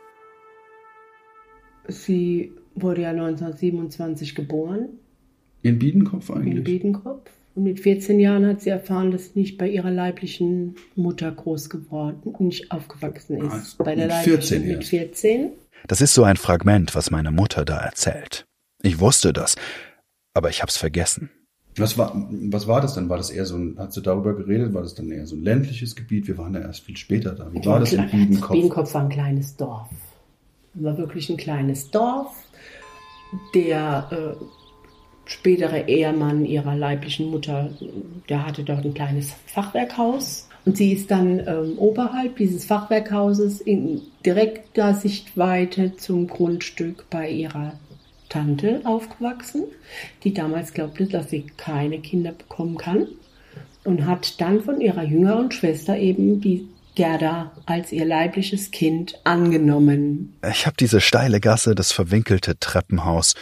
Sie 1.88 2.54
wurde 2.76 3.02
ja 3.02 3.10
1927 3.10 4.36
geboren. 4.36 4.90
In 5.62 5.80
Biedenkopf 5.80 6.30
eigentlich? 6.32 6.58
In 6.58 6.64
Biedenkopf. 6.64 7.30
Und 7.56 7.64
mit 7.64 7.80
14 7.80 8.20
Jahren 8.20 8.48
hat 8.48 8.62
sie 8.62 8.72
erfahren, 8.72 9.12
dass 9.12 9.36
nicht 9.36 9.58
bei 9.58 9.70
ihrer 9.70 9.92
leiblichen 9.92 10.76
Mutter 10.96 11.32
groß 11.32 11.70
geworden, 11.70 12.34
nicht 12.40 12.72
aufgewachsen 12.72 13.38
ist. 13.38 13.52
Also 13.52 13.84
bei 13.84 13.96
der 13.96 14.06
mit 14.06 14.14
leiblichen 14.14 14.42
14 14.42 14.62
mit 14.68 14.78
erst. 14.78 14.90
14. 14.90 15.52
Das 15.88 16.02
ist 16.02 16.14
so 16.14 16.24
ein 16.24 16.38
Fragment, 16.38 16.96
was 16.96 17.12
meine 17.12 17.32
Mutter 17.32 17.64
da 17.66 17.78
erzählt. 17.78 18.46
Ich 18.82 19.00
wusste 19.00 19.34
das, 19.34 19.56
aber 20.34 20.50
ich 20.50 20.62
hab's 20.62 20.78
vergessen. 20.78 21.30
Was 21.78 21.98
war, 21.98 22.14
was 22.30 22.68
war 22.68 22.82
das 22.82 22.94
denn? 22.96 23.10
War 23.10 23.18
das 23.18 23.30
eher 23.30 23.46
so 23.46 23.56
ein, 23.56 23.76
hat 23.78 23.94
sie 23.94 24.02
darüber 24.02 24.36
geredet? 24.36 24.74
War 24.74 24.82
das 24.82 24.96
dann 24.96 25.12
eher 25.12 25.26
so 25.26 25.36
ein 25.36 25.44
ländliches 25.44 25.96
Gebiet? 25.96 26.28
Wir 26.28 26.38
waren 26.38 26.54
ja 26.54 26.62
erst 26.62 26.82
viel 26.82 26.98
später 26.98 27.34
da. 27.34 27.52
Wie 27.52 27.66
war 27.66 27.80
das 27.80 27.94
in 27.94 28.10
Biedenkopf? 28.10 28.52
Biedenkopf 28.52 28.94
war 28.94 29.04
ein 29.04 29.10
kleines 29.10 29.56
Dorf. 29.56 29.90
War 30.76 30.98
wirklich 30.98 31.30
ein 31.30 31.38
kleines 31.38 31.90
Dorf. 31.90 32.36
Der 33.56 34.08
äh, 34.12 34.44
spätere 35.26 35.88
Ehemann 35.88 36.46
ihrer 36.46 36.76
leiblichen 36.76 37.32
Mutter, 37.32 37.72
der 38.30 38.46
hatte 38.46 38.64
dort 38.64 38.86
ein 38.86 38.94
kleines 38.94 39.34
Fachwerkhaus. 39.48 40.50
Und 40.66 40.78
sie 40.78 40.94
ist 40.94 41.12
dann 41.12 41.40
ähm, 41.40 41.78
oberhalb 41.78 42.38
dieses 42.38 42.66
Fachwerkhauses 42.66 43.60
in 43.60 44.02
direkter 44.26 44.94
Sichtweite 44.94 45.96
zum 45.98 46.28
Grundstück 46.28 47.06
bei 47.10 47.30
ihrer 47.30 47.74
Tante 48.34 48.82
aufgewachsen, 48.84 49.66
die 50.24 50.34
damals 50.34 50.74
glaubte, 50.74 51.06
dass 51.06 51.30
sie 51.30 51.46
keine 51.56 52.00
Kinder 52.00 52.32
bekommen 52.32 52.78
kann. 52.78 53.08
Und 53.84 54.06
hat 54.08 54.42
dann 54.42 54.64
von 54.64 54.82
ihrer 54.82 55.04
jüngeren 55.04 55.52
Schwester 55.52 55.98
eben 55.98 56.42
die 56.42 56.68
Gerda 56.96 57.52
als 57.66 57.92
ihr 57.92 58.06
leibliches 58.06 58.72
Kind 58.72 59.20
angenommen. 59.24 60.38
Ich 60.50 60.66
hab 60.66 60.78
diese 60.78 61.00
steile 61.02 61.40
Gasse, 61.40 61.76
das 61.76 61.92
verwinkelte 61.92 62.58
Treppenhaus, 62.58 63.36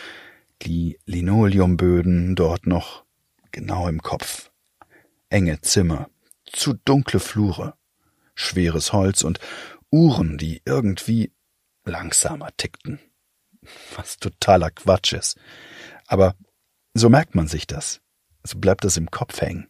die 0.64 0.98
Linoleumböden 1.06 2.36
dort 2.36 2.66
noch 2.66 3.06
genau 3.52 3.88
im 3.88 4.02
Kopf. 4.02 4.52
Enge 5.30 5.62
Zimmer, 5.62 6.10
zu 6.46 6.74
dunkle 6.74 7.20
Flure, 7.20 7.76
schweres 8.36 8.92
Holz 8.92 9.24
und 9.24 9.40
Uhren, 9.90 10.38
die 10.38 10.62
irgendwie 10.66 11.32
langsamer 11.86 12.50
tickten. 12.58 13.00
Was 13.96 14.18
totaler 14.18 14.72
Quatsch 14.72 15.14
ist. 15.14 15.38
Aber 16.08 16.36
so 16.94 17.10
merkt 17.10 17.36
man 17.36 17.48
sich 17.48 17.68
das. 17.68 18.02
So 18.44 18.58
bleibt 18.58 18.84
das 18.84 18.98
im 18.98 19.12
Kopf 19.12 19.42
hängen, 19.42 19.68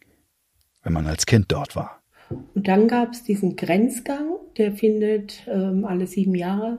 wenn 0.82 0.92
man 0.92 1.06
als 1.06 1.26
Kind 1.26 1.52
dort 1.52 1.76
war. 1.76 2.00
Und 2.54 2.66
dann 2.66 2.88
gab 2.88 3.12
es 3.12 3.24
diesen 3.24 3.56
Grenzgang, 3.56 4.36
der 4.56 4.72
findet 4.72 5.46
ähm, 5.46 5.84
alle 5.84 6.06
sieben 6.06 6.34
Jahre 6.34 6.78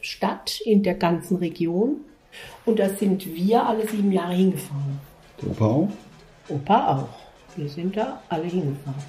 statt 0.00 0.60
in 0.64 0.82
der 0.82 0.94
ganzen 0.94 1.36
Region. 1.36 2.00
Und 2.64 2.78
da 2.78 2.88
sind 2.88 3.26
wir 3.26 3.66
alle 3.66 3.86
sieben 3.86 4.12
Jahre 4.12 4.34
hingefahren. 4.34 5.00
Der 5.40 5.50
Opa 5.50 5.66
auch? 5.66 5.88
Opa 6.48 6.96
auch. 6.96 7.08
Wir 7.56 7.68
sind 7.68 7.96
da 7.96 8.22
alle 8.28 8.44
hingefahren. 8.44 9.02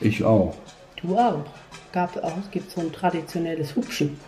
Ich 0.00 0.22
auch. 0.22 0.54
Du 0.96 1.16
auch. 1.16 1.44
Gab 1.92 2.16
auch, 2.22 2.36
es 2.38 2.50
gibt 2.50 2.70
so 2.70 2.80
ein 2.80 2.92
traditionelles 2.92 3.74
Hupschen. 3.74 4.18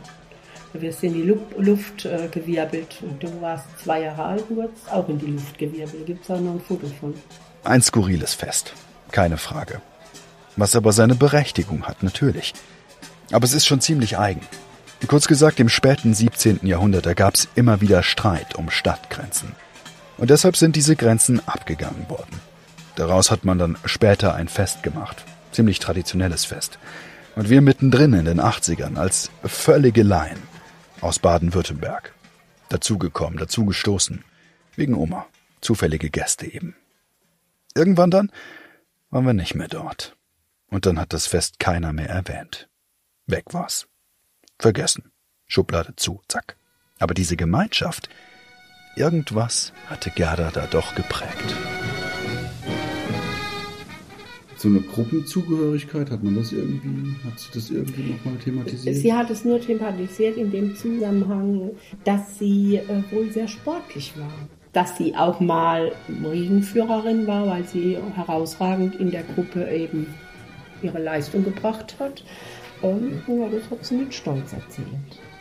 Da 0.72 0.80
wirst 0.80 1.02
du 1.02 1.06
in 1.06 1.14
die 1.14 1.22
Lu 1.22 1.38
Luft 1.56 2.04
äh, 2.04 2.28
gewirbelt. 2.30 2.98
Und 3.02 3.22
du 3.22 3.40
warst 3.40 3.64
zwei 3.82 4.02
Jahre 4.02 4.24
alt 4.24 4.44
und 4.50 4.56
wurdest 4.56 4.90
auch 4.90 5.08
in 5.08 5.18
die 5.18 5.26
Luft 5.26 5.58
gewirbelt. 5.58 6.06
Gibt 6.06 6.24
es 6.24 6.30
auch 6.30 6.40
noch 6.40 6.52
ein 6.52 6.60
Foto 6.60 6.86
von. 7.00 7.14
Ein 7.64 7.82
skurriles 7.82 8.34
Fest, 8.34 8.72
keine 9.10 9.38
Frage. 9.38 9.80
Was 10.56 10.76
aber 10.76 10.92
seine 10.92 11.14
Berechtigung 11.14 11.84
hat, 11.84 12.02
natürlich. 12.02 12.52
Aber 13.30 13.44
es 13.44 13.54
ist 13.54 13.66
schon 13.66 13.80
ziemlich 13.80 14.18
eigen. 14.18 14.40
Kurz 15.06 15.28
gesagt, 15.28 15.60
im 15.60 15.68
späten 15.68 16.12
17. 16.12 16.60
Jahrhundert, 16.64 17.16
gab 17.16 17.34
es 17.34 17.48
immer 17.54 17.80
wieder 17.80 18.02
Streit 18.02 18.56
um 18.56 18.68
Stadtgrenzen. 18.68 19.52
Und 20.18 20.30
deshalb 20.30 20.56
sind 20.56 20.76
diese 20.76 20.96
Grenzen 20.96 21.40
abgegangen 21.46 22.10
worden. 22.10 22.40
Daraus 22.96 23.30
hat 23.30 23.44
man 23.44 23.58
dann 23.58 23.78
später 23.84 24.34
ein 24.34 24.48
Fest 24.48 24.82
gemacht. 24.82 25.24
Ziemlich 25.52 25.78
traditionelles 25.78 26.44
Fest. 26.44 26.78
Und 27.36 27.48
wir 27.48 27.62
mittendrin 27.62 28.12
in 28.12 28.24
den 28.24 28.40
80ern 28.40 28.96
als 28.96 29.30
völlige 29.44 30.02
Laien 30.02 30.42
aus 31.00 31.18
Baden-Württemberg. 31.18 32.14
Dazugekommen, 32.68 33.38
dazugestoßen. 33.38 34.24
Wegen 34.76 34.94
Oma. 34.94 35.26
Zufällige 35.60 36.10
Gäste 36.10 36.46
eben. 36.46 36.76
Irgendwann 37.74 38.10
dann 38.10 38.32
waren 39.10 39.26
wir 39.26 39.34
nicht 39.34 39.54
mehr 39.54 39.68
dort. 39.68 40.16
Und 40.70 40.86
dann 40.86 40.98
hat 40.98 41.12
das 41.12 41.26
Fest 41.26 41.58
keiner 41.58 41.92
mehr 41.92 42.08
erwähnt. 42.08 42.68
Weg 43.26 43.52
war's. 43.52 43.88
Vergessen. 44.58 45.12
Schublade 45.46 45.96
zu, 45.96 46.20
zack. 46.28 46.56
Aber 46.98 47.14
diese 47.14 47.36
Gemeinschaft, 47.36 48.08
irgendwas 48.96 49.72
hatte 49.86 50.10
Gerda 50.10 50.50
da 50.50 50.66
doch 50.66 50.94
geprägt. 50.94 51.54
So 54.58 54.68
eine 54.68 54.80
Gruppenzugehörigkeit, 54.80 56.10
hat 56.10 56.24
man 56.24 56.34
das 56.34 56.50
irgendwie, 56.50 57.14
hat 57.24 57.38
sie 57.38 57.48
das 57.54 57.70
irgendwie 57.70 58.12
nochmal 58.12 58.34
thematisiert? 58.42 58.96
Sie 58.96 59.14
hat 59.14 59.30
es 59.30 59.44
nur 59.44 59.60
thematisiert 59.60 60.36
in 60.36 60.50
dem 60.50 60.74
Zusammenhang, 60.74 61.70
dass 62.02 62.38
sie 62.40 62.76
äh, 62.76 63.02
wohl 63.12 63.30
sehr 63.30 63.46
sportlich 63.46 64.14
war. 64.18 64.32
Dass 64.72 64.96
sie 64.98 65.14
auch 65.14 65.38
mal 65.38 65.92
Regenführerin 66.24 67.28
war, 67.28 67.46
weil 67.46 67.64
sie 67.68 67.96
herausragend 68.16 68.96
in 68.96 69.12
der 69.12 69.22
Gruppe 69.22 69.68
eben 69.70 70.08
ihre 70.82 71.00
Leistung 71.00 71.44
gebracht 71.44 71.94
hat. 72.00 72.24
Und 72.82 73.22
ja, 73.28 73.48
das 73.48 73.70
hat 73.70 73.84
sie 73.84 73.94
mit 73.94 74.12
Stolz 74.12 74.52
erzählt. 74.52 74.88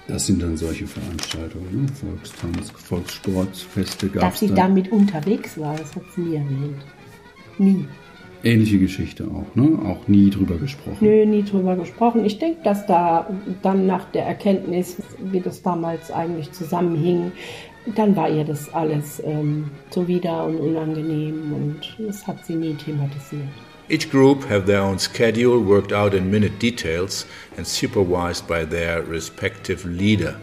Das 0.07 0.27
sind 0.27 0.41
dann 0.41 0.55
solche 0.55 0.85
Veranstaltungen, 0.87 1.81
ne? 1.81 1.87
Volkstanz, 1.87 2.69
Volkssportfeste 2.69 4.09
gab 4.09 4.21
Dass 4.21 4.39
sie 4.39 4.47
da. 4.47 4.55
damit 4.55 4.91
unterwegs 4.91 5.59
war, 5.59 5.75
das 5.75 5.95
hat 5.95 6.03
sie 6.15 6.21
nie 6.21 6.35
erwähnt. 6.35 6.85
Nie. 7.57 7.85
Ähnliche 8.43 8.79
Geschichte 8.79 9.25
auch, 9.25 9.55
ne? 9.55 9.79
Auch 9.85 10.07
nie 10.07 10.29
drüber 10.29 10.57
gesprochen. 10.57 10.97
Nö, 11.01 11.25
nie 11.25 11.43
drüber 11.43 11.75
gesprochen. 11.75 12.23
Ich 12.23 12.37
denke, 12.39 12.61
dass 12.63 12.85
da 12.85 13.29
dann 13.61 13.87
nach 13.87 14.05
der 14.11 14.25
Erkenntnis, 14.25 14.97
wie 15.19 15.39
das 15.39 15.61
damals 15.61 16.11
eigentlich 16.11 16.51
zusammenhing, 16.51 17.31
dann 17.95 18.15
war 18.15 18.29
ihr 18.29 18.43
das 18.43 18.73
alles 18.73 19.21
ähm, 19.25 19.71
zuwider 19.89 20.45
und 20.45 20.57
unangenehm 20.57 21.53
und 21.53 21.97
das 21.99 22.27
hat 22.27 22.45
sie 22.45 22.55
nie 22.55 22.73
thematisiert. 22.73 23.47
Each 23.89 24.09
group 24.09 24.49
have 24.49 24.65
their 24.65 24.83
own 24.83 24.99
schedule 24.99 25.65
worked 25.65 25.93
out 25.93 26.13
in 26.13 26.29
minute 26.29 26.59
details 26.59 27.25
and 27.55 27.65
supervised 27.65 28.45
by 28.45 28.65
their 28.65 29.01
respective 29.09 29.85
leader. 29.85 30.35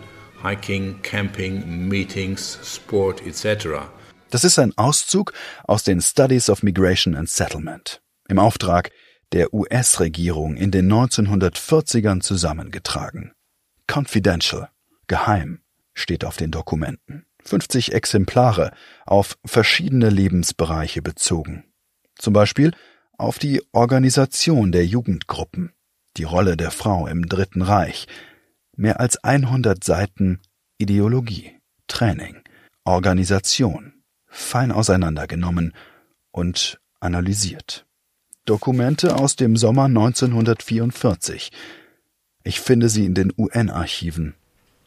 Hiking, 0.43 0.99
camping, 1.03 1.89
meetings, 1.89 2.59
sport, 2.63 3.21
etc. 3.27 3.91
Das 4.35 4.43
ist 4.43 4.59
ein 4.59 4.77
Auszug 4.77 5.33
aus 5.63 5.85
den 5.85 6.01
Studies 6.01 6.51
of 6.51 6.65
Migration 6.65 7.15
and 7.15 7.29
Settlement 7.29 8.03
im 8.29 8.41
Auftrag 8.41 8.91
der 9.31 9.55
US-Regierung 9.55 10.57
in 10.57 10.73
den 10.73 10.93
1940ern 10.93 12.21
zusammengetragen. 12.21 13.33
Confidential, 13.89 14.71
geheim, 15.07 15.61
steht 15.93 16.25
auf 16.25 16.37
den 16.37 16.51
Dokumenten. 16.51 17.27
50 17.45 17.93
Exemplare 17.93 18.73
auf 19.07 19.39
verschiedene 19.45 20.11
Lebensbereiche 20.11 21.01
bezogen. 21.01 21.73
Zum 22.17 22.33
Beispiel 22.33 22.73
auf 23.17 23.39
die 23.39 23.63
Organisation 23.71 24.73
der 24.73 24.85
Jugendgruppen, 24.85 25.75
die 26.17 26.25
Rolle 26.25 26.57
der 26.57 26.73
Frau 26.73 27.07
im 27.07 27.29
Dritten 27.29 27.63
Reich, 27.63 28.09
mehr 28.75 28.99
als 28.99 29.23
100 29.23 29.85
Seiten 29.85 30.41
Ideologie, 30.79 31.53
Training, 31.87 32.43
Organisation, 32.85 33.94
fein 34.35 34.73
auseinandergenommen 34.73 35.73
und 36.33 36.81
analysiert. 37.01 37.87
Dokumente 38.45 39.17
aus 39.17 39.37
dem 39.37 39.57
Sommer 39.57 39.85
1944. 39.85 41.51
Ich 42.43 42.61
finde 42.61 42.89
sie 42.89 43.07
in 43.07 43.15
den 43.15 43.33
UN-Archiven 43.39 44.35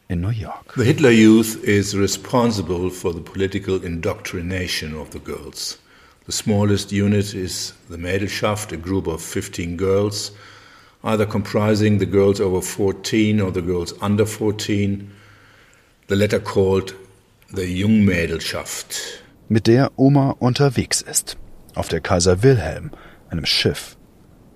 in 0.08 0.20
New 0.20 0.30
York. 0.30 0.74
The 0.76 0.84
Hitler 0.84 1.10
Youth 1.10 1.56
is 1.64 1.96
responsible 1.96 2.90
for 2.90 3.12
the 3.12 3.20
political 3.20 3.82
indoctrination 3.82 4.94
of 4.94 5.08
the 5.12 5.18
girls. 5.18 5.78
The 6.26 6.32
smallest 6.32 6.92
unit 6.92 7.34
is 7.34 7.74
the 7.88 7.96
Mädelschaft, 7.96 8.72
a 8.72 8.76
group 8.76 9.08
of 9.08 9.22
15 9.22 9.76
girls, 9.76 10.30
either 11.02 11.26
comprising 11.26 11.98
the 11.98 12.06
girls 12.06 12.40
over 12.40 12.60
14 12.60 13.40
or 13.40 13.50
the 13.50 13.62
girls 13.62 13.94
under 14.02 14.26
14, 14.26 15.10
the 16.06 16.16
latter 16.16 16.38
called 16.38 16.94
the 17.50 17.64
Jungmädelschaft. 17.64 19.22
Mit 19.50 19.66
der 19.66 19.98
Oma 19.98 20.32
unterwegs 20.38 21.00
ist. 21.00 21.38
Auf 21.74 21.88
der 21.88 22.02
Kaiser 22.02 22.42
Wilhelm, 22.42 22.90
einem 23.30 23.46
Schiff. 23.46 23.96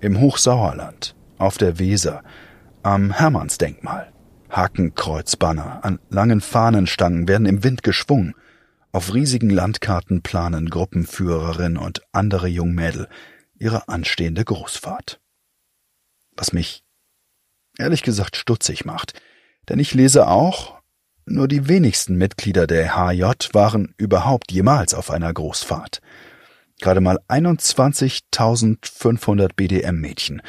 Im 0.01 0.19
Hochsauerland, 0.19 1.15
auf 1.39 1.57
der 1.57 1.79
Weser, 1.79 2.23
am 2.83 3.11
Hermannsdenkmal. 3.11 4.11
Hakenkreuzbanner 4.51 5.83
an 5.83 5.97
langen 6.09 6.41
Fahnenstangen 6.41 7.27
werden 7.27 7.47
im 7.47 7.63
Wind 7.63 7.81
geschwungen. 7.81 8.35
Auf 8.91 9.15
riesigen 9.15 9.49
Landkarten 9.49 10.21
planen 10.21 10.69
Gruppenführerin 10.69 11.77
und 11.77 12.03
andere 12.11 12.47
Jungmädel 12.47 13.07
ihre 13.57 13.87
anstehende 13.87 14.45
Großfahrt. 14.45 15.19
Was 16.37 16.53
mich 16.53 16.83
ehrlich 17.79 18.03
gesagt 18.03 18.35
stutzig 18.35 18.85
macht, 18.85 19.19
denn 19.69 19.79
ich 19.79 19.95
lese 19.95 20.27
auch, 20.27 20.82
nur 21.25 21.47
die 21.47 21.67
wenigsten 21.67 22.15
Mitglieder 22.15 22.67
der 22.67 22.95
HJ 22.95 23.31
waren 23.53 23.95
überhaupt 23.97 24.51
jemals 24.51 24.93
auf 24.93 25.09
einer 25.11 25.33
Großfahrt. 25.33 26.01
Gerade 26.79 27.01
mal 27.01 27.19
21.500 27.27 29.49
BDM-Mädchen 29.55 30.41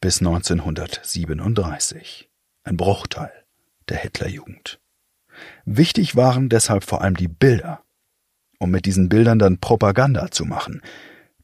bis 0.00 0.20
1937. 0.20 2.28
Ein 2.64 2.76
Bruchteil 2.76 3.32
der 3.88 3.98
Hitlerjugend. 3.98 4.80
Wichtig 5.64 6.16
waren 6.16 6.48
deshalb 6.48 6.84
vor 6.84 7.02
allem 7.02 7.16
die 7.16 7.28
Bilder, 7.28 7.82
um 8.58 8.70
mit 8.70 8.86
diesen 8.86 9.08
Bildern 9.08 9.38
dann 9.38 9.58
Propaganda 9.58 10.30
zu 10.30 10.44
machen, 10.44 10.82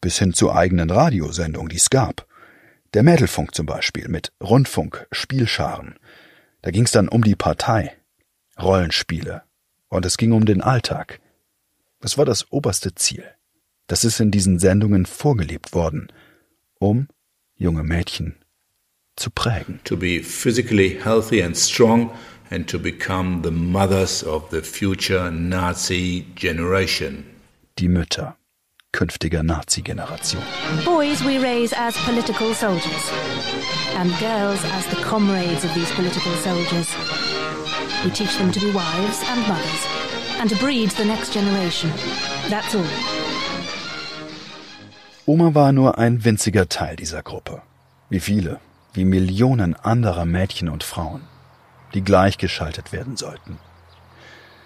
bis 0.00 0.18
hin 0.18 0.32
zu 0.32 0.52
eigenen 0.52 0.90
Radiosendungen, 0.90 1.68
die 1.68 1.76
es 1.76 1.90
gab. 1.90 2.26
Der 2.94 3.02
Mädelfunk 3.02 3.54
zum 3.54 3.66
Beispiel 3.66 4.08
mit 4.08 4.32
Rundfunk, 4.42 5.06
Spielscharen. 5.12 5.98
Da 6.62 6.70
ging 6.70 6.84
es 6.84 6.90
dann 6.90 7.08
um 7.08 7.22
die 7.22 7.36
Partei, 7.36 7.96
Rollenspiele 8.60 9.42
und 9.88 10.04
es 10.04 10.16
ging 10.16 10.32
um 10.32 10.44
den 10.44 10.60
Alltag. 10.60 11.20
Das 12.00 12.18
war 12.18 12.24
das 12.24 12.50
oberste 12.50 12.94
Ziel. 12.94 13.24
Das 13.86 14.04
ist 14.04 14.20
in 14.20 14.30
diesen 14.30 14.58
Sendungen 14.58 15.06
vorgelebt 15.06 15.74
worden, 15.74 16.08
um 16.78 17.08
junge 17.56 17.82
Mädchen 17.82 18.36
zu 19.16 19.30
prägen. 19.30 19.80
To 19.84 19.96
be 19.96 20.22
physically 20.22 20.98
healthy 21.02 21.42
and 21.42 21.56
strong 21.56 22.10
and 22.50 22.68
to 22.68 22.78
become 22.78 23.42
the 23.42 23.50
mothers 23.50 24.24
of 24.24 24.50
the 24.50 24.62
future 24.62 25.30
Nazi 25.30 26.26
generation. 26.34 27.24
Die 27.78 27.88
Mütter 27.88 28.36
künftiger 28.92 29.42
Nazi-Generation. 29.42 30.40
Boys 30.84 31.24
we 31.24 31.38
raise 31.38 31.72
as 31.72 31.96
political 32.04 32.54
soldiers, 32.54 33.10
and 33.96 34.10
girls 34.20 34.62
as 34.72 34.86
the 34.88 35.02
comrades 35.02 35.64
of 35.64 35.74
these 35.74 35.90
political 35.92 36.32
soldiers. 36.36 37.41
We 38.04 38.10
teach 38.10 38.36
them 38.36 38.50
to 38.50 38.58
be 38.58 38.74
wives 38.74 39.22
and 39.30 39.46
mothers, 39.46 39.86
and 40.40 40.50
to 40.50 40.56
breed 40.56 40.90
the 40.90 41.04
next 41.04 41.32
generation. 41.32 41.88
That's 42.50 42.74
all. 42.74 42.84
Oma 45.24 45.54
war 45.54 45.70
nur 45.70 45.98
ein 45.98 46.24
winziger 46.24 46.68
Teil 46.68 46.96
dieser 46.96 47.22
Gruppe. 47.22 47.62
Wie 48.10 48.18
viele, 48.18 48.58
wie 48.92 49.04
Millionen 49.04 49.76
anderer 49.76 50.24
Mädchen 50.24 50.68
und 50.68 50.82
Frauen, 50.82 51.22
die 51.94 52.02
gleichgeschaltet 52.02 52.90
werden 52.90 53.16
sollten. 53.16 53.58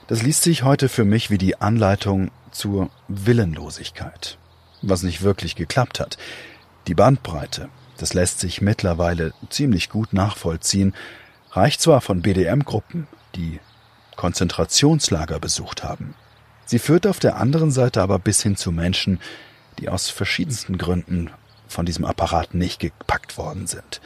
Das 0.06 0.22
liest 0.22 0.42
sich 0.42 0.62
heute 0.62 0.88
für 0.88 1.04
mich 1.04 1.28
wie 1.28 1.36
die 1.36 1.60
Anleitung 1.60 2.30
zur 2.52 2.88
Willenlosigkeit, 3.08 4.38
was 4.80 5.02
nicht 5.02 5.20
wirklich 5.20 5.56
geklappt 5.56 6.00
hat. 6.00 6.16
Die 6.86 6.94
Bandbreite, 6.94 7.68
das 7.98 8.14
lässt 8.14 8.40
sich 8.40 8.62
mittlerweile 8.62 9.34
ziemlich 9.50 9.90
gut 9.90 10.14
nachvollziehen, 10.14 10.94
reicht 11.52 11.82
zwar 11.82 12.00
von 12.00 12.22
BDM-Gruppen, 12.22 13.06
die 13.36 13.60
Konzentrationslager 14.16 15.38
besucht 15.38 15.84
haben. 15.84 16.14
Sie 16.64 16.78
führt 16.78 17.06
auf 17.06 17.18
der 17.20 17.36
anderen 17.36 17.70
Seite 17.70 18.02
aber 18.02 18.18
bis 18.18 18.42
hin 18.42 18.56
zu 18.56 18.72
Menschen, 18.72 19.20
die 19.78 19.88
aus 19.88 20.08
verschiedensten 20.08 20.78
Gründen 20.78 21.30
von 21.68 21.86
diesem 21.86 22.04
Apparat 22.04 22.54
nicht 22.54 22.80
gepackt 22.80 23.38
worden 23.38 23.66
sind, 23.66 24.00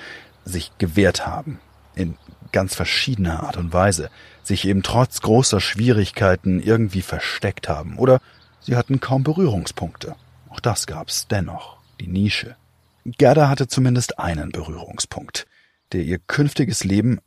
sich 0.45 0.73
gewehrt 0.79 1.27
haben, 1.27 1.61
in 1.95 2.17
ganz 2.53 2.75
verschiedener 2.75 3.45
Art 3.45 3.57
und 3.57 3.73
Weise, 3.73 4.11
sich 4.43 4.67
eben 4.67 4.83
trotz 4.83 5.21
großer 5.21 5.61
Schwierigkeiten 5.61 6.61
irgendwie 6.61 7.03
versteckt 7.03 7.69
haben 7.69 7.99
oder 7.99 8.21
sie 8.61 8.77
hatten 8.77 9.01
kaum 9.01 9.23
Berührungspunkte. 9.23 10.17
Auch 10.49 10.61
das 10.61 10.87
gab's 10.87 11.29
dennoch, 11.29 11.79
die 12.01 12.09
Nische. 12.09 12.57
Gerda 13.05 13.49
hatte 13.49 13.69
zumindest 13.69 14.19
einen 14.19 14.51
Berührungspunkt, 14.51 15.47
der 15.93 16.03
ihr 16.03 16.19
künftiges 16.19 16.85
Leben 16.85 17.21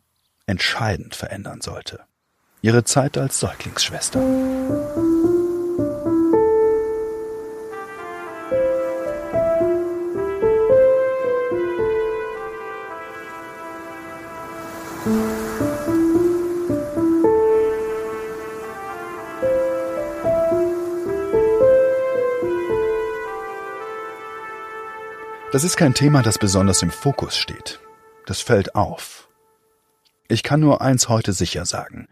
entscheidend 0.46 1.16
verändern 1.16 1.62
sollte. 1.62 2.02
Ihre 2.62 2.84
Zeit 2.84 3.18
als 3.18 3.40
Säuglingsschwester. 3.40 4.22
Das 25.52 25.64
ist 25.64 25.78
kein 25.78 25.94
Thema, 25.94 26.24
das 26.24 26.40
besonders 26.40 26.82
im 26.82 26.90
Fokus 26.90 27.38
steht. 27.38 27.80
Das 28.26 28.42
fällt 28.42 28.74
auf. 28.74 29.28
Ich 30.28 30.44
kann 30.44 30.60
nur 30.60 30.82
eins 30.82 31.10
heute 31.10 31.34
sicher 31.34 31.66
sagen. 31.66 32.08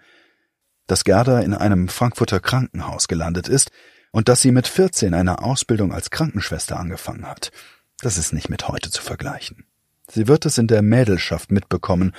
Dass 0.88 1.04
Gerda 1.04 1.40
in 1.40 1.54
einem 1.54 1.88
Frankfurter 1.88 2.40
Krankenhaus 2.40 3.08
gelandet 3.08 3.48
ist 3.48 3.72
und 4.12 4.28
dass 4.28 4.42
sie 4.42 4.52
mit 4.52 4.68
14 4.68 5.14
eine 5.14 5.42
Ausbildung 5.42 5.94
als 5.94 6.10
Krankenschwester 6.10 6.78
angefangen 6.80 7.26
hat, 7.26 7.52
das 8.00 8.18
ist 8.18 8.34
nicht 8.34 8.50
mit 8.50 8.68
heute 8.68 8.90
zu 8.90 9.02
vergleichen. 9.02 9.66
Sie 10.10 10.28
wird 10.28 10.46
es 10.46 10.58
in 10.58 10.68
der 10.68 10.82
Mädelschaft 10.82 11.52
mitbekommen 11.52 12.14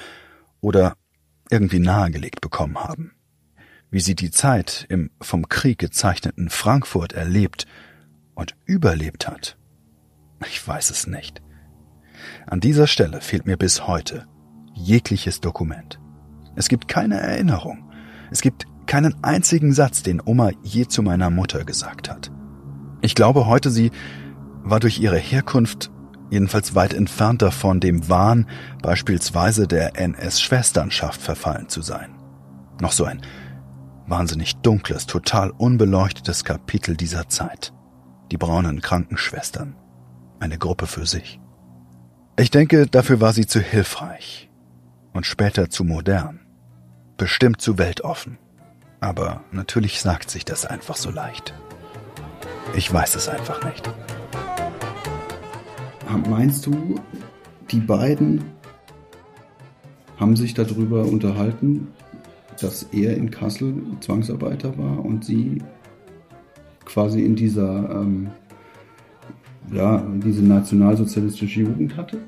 oder 0.60 0.96
irgendwie 1.50 1.80
nahegelegt 1.80 2.40
bekommen 2.40 2.78
haben. 2.78 3.12
Wie 3.90 4.00
sie 4.00 4.14
die 4.14 4.30
Zeit 4.30 4.86
im 4.88 5.10
vom 5.20 5.48
Krieg 5.50 5.78
gezeichneten 5.78 6.48
Frankfurt 6.48 7.12
erlebt 7.12 7.66
und 8.34 8.56
überlebt 8.64 9.28
hat, 9.28 9.58
ich 10.46 10.66
weiß 10.66 10.90
es 10.90 11.06
nicht. 11.06 11.42
An 12.46 12.60
dieser 12.60 12.86
Stelle 12.86 13.20
fehlt 13.20 13.44
mir 13.44 13.58
bis 13.58 13.86
heute 13.86 14.26
jegliches 14.74 15.40
Dokument. 15.40 15.98
Es 16.54 16.68
gibt 16.68 16.88
keine 16.88 17.20
Erinnerung. 17.20 17.90
Es 18.30 18.40
gibt 18.40 18.66
keinen 18.86 19.22
einzigen 19.22 19.72
Satz, 19.72 20.02
den 20.02 20.20
Oma 20.24 20.50
je 20.62 20.86
zu 20.86 21.02
meiner 21.02 21.30
Mutter 21.30 21.64
gesagt 21.64 22.10
hat. 22.10 22.30
Ich 23.00 23.14
glaube 23.14 23.46
heute, 23.46 23.70
sie 23.70 23.90
war 24.62 24.80
durch 24.80 25.00
ihre 25.00 25.18
Herkunft 25.18 25.90
jedenfalls 26.30 26.74
weit 26.74 26.94
entfernt 26.94 27.42
davon, 27.42 27.80
dem 27.80 28.08
Wahn 28.08 28.46
beispielsweise 28.80 29.66
der 29.66 29.98
NS-Schwesternschaft 29.98 31.20
verfallen 31.20 31.68
zu 31.68 31.82
sein. 31.82 32.14
Noch 32.80 32.92
so 32.92 33.04
ein 33.04 33.20
wahnsinnig 34.06 34.56
dunkles, 34.56 35.06
total 35.06 35.50
unbeleuchtetes 35.50 36.44
Kapitel 36.44 36.96
dieser 36.96 37.28
Zeit. 37.28 37.72
Die 38.30 38.36
braunen 38.36 38.80
Krankenschwestern. 38.80 39.76
Eine 40.40 40.58
Gruppe 40.58 40.86
für 40.86 41.06
sich. 41.06 41.40
Ich 42.38 42.50
denke, 42.50 42.86
dafür 42.86 43.20
war 43.20 43.32
sie 43.32 43.46
zu 43.46 43.60
hilfreich 43.60 44.51
und 45.12 45.26
später 45.26 45.70
zu 45.70 45.84
modern. 45.84 46.40
Bestimmt 47.16 47.60
zu 47.60 47.78
weltoffen. 47.78 48.38
Aber 49.00 49.42
natürlich 49.50 50.00
sagt 50.00 50.30
sich 50.30 50.44
das 50.44 50.64
einfach 50.64 50.96
so 50.96 51.10
leicht. 51.10 51.54
Ich 52.74 52.92
weiß 52.92 53.16
es 53.16 53.28
einfach 53.28 53.64
nicht. 53.64 53.90
Meinst 56.28 56.66
du, 56.66 57.00
die 57.70 57.80
beiden 57.80 58.44
haben 60.18 60.36
sich 60.36 60.54
darüber 60.54 61.04
unterhalten, 61.04 61.88
dass 62.60 62.84
er 62.92 63.16
in 63.16 63.30
Kassel 63.30 63.74
Zwangsarbeiter 64.00 64.76
war 64.78 65.04
und 65.04 65.24
sie 65.24 65.62
quasi 66.84 67.24
in 67.24 67.34
dieser, 67.34 67.90
ähm, 67.90 68.30
ja, 69.72 70.06
diese 70.22 70.42
nationalsozialistische 70.42 71.60
Jugend 71.60 71.96
hatte? 71.96 72.18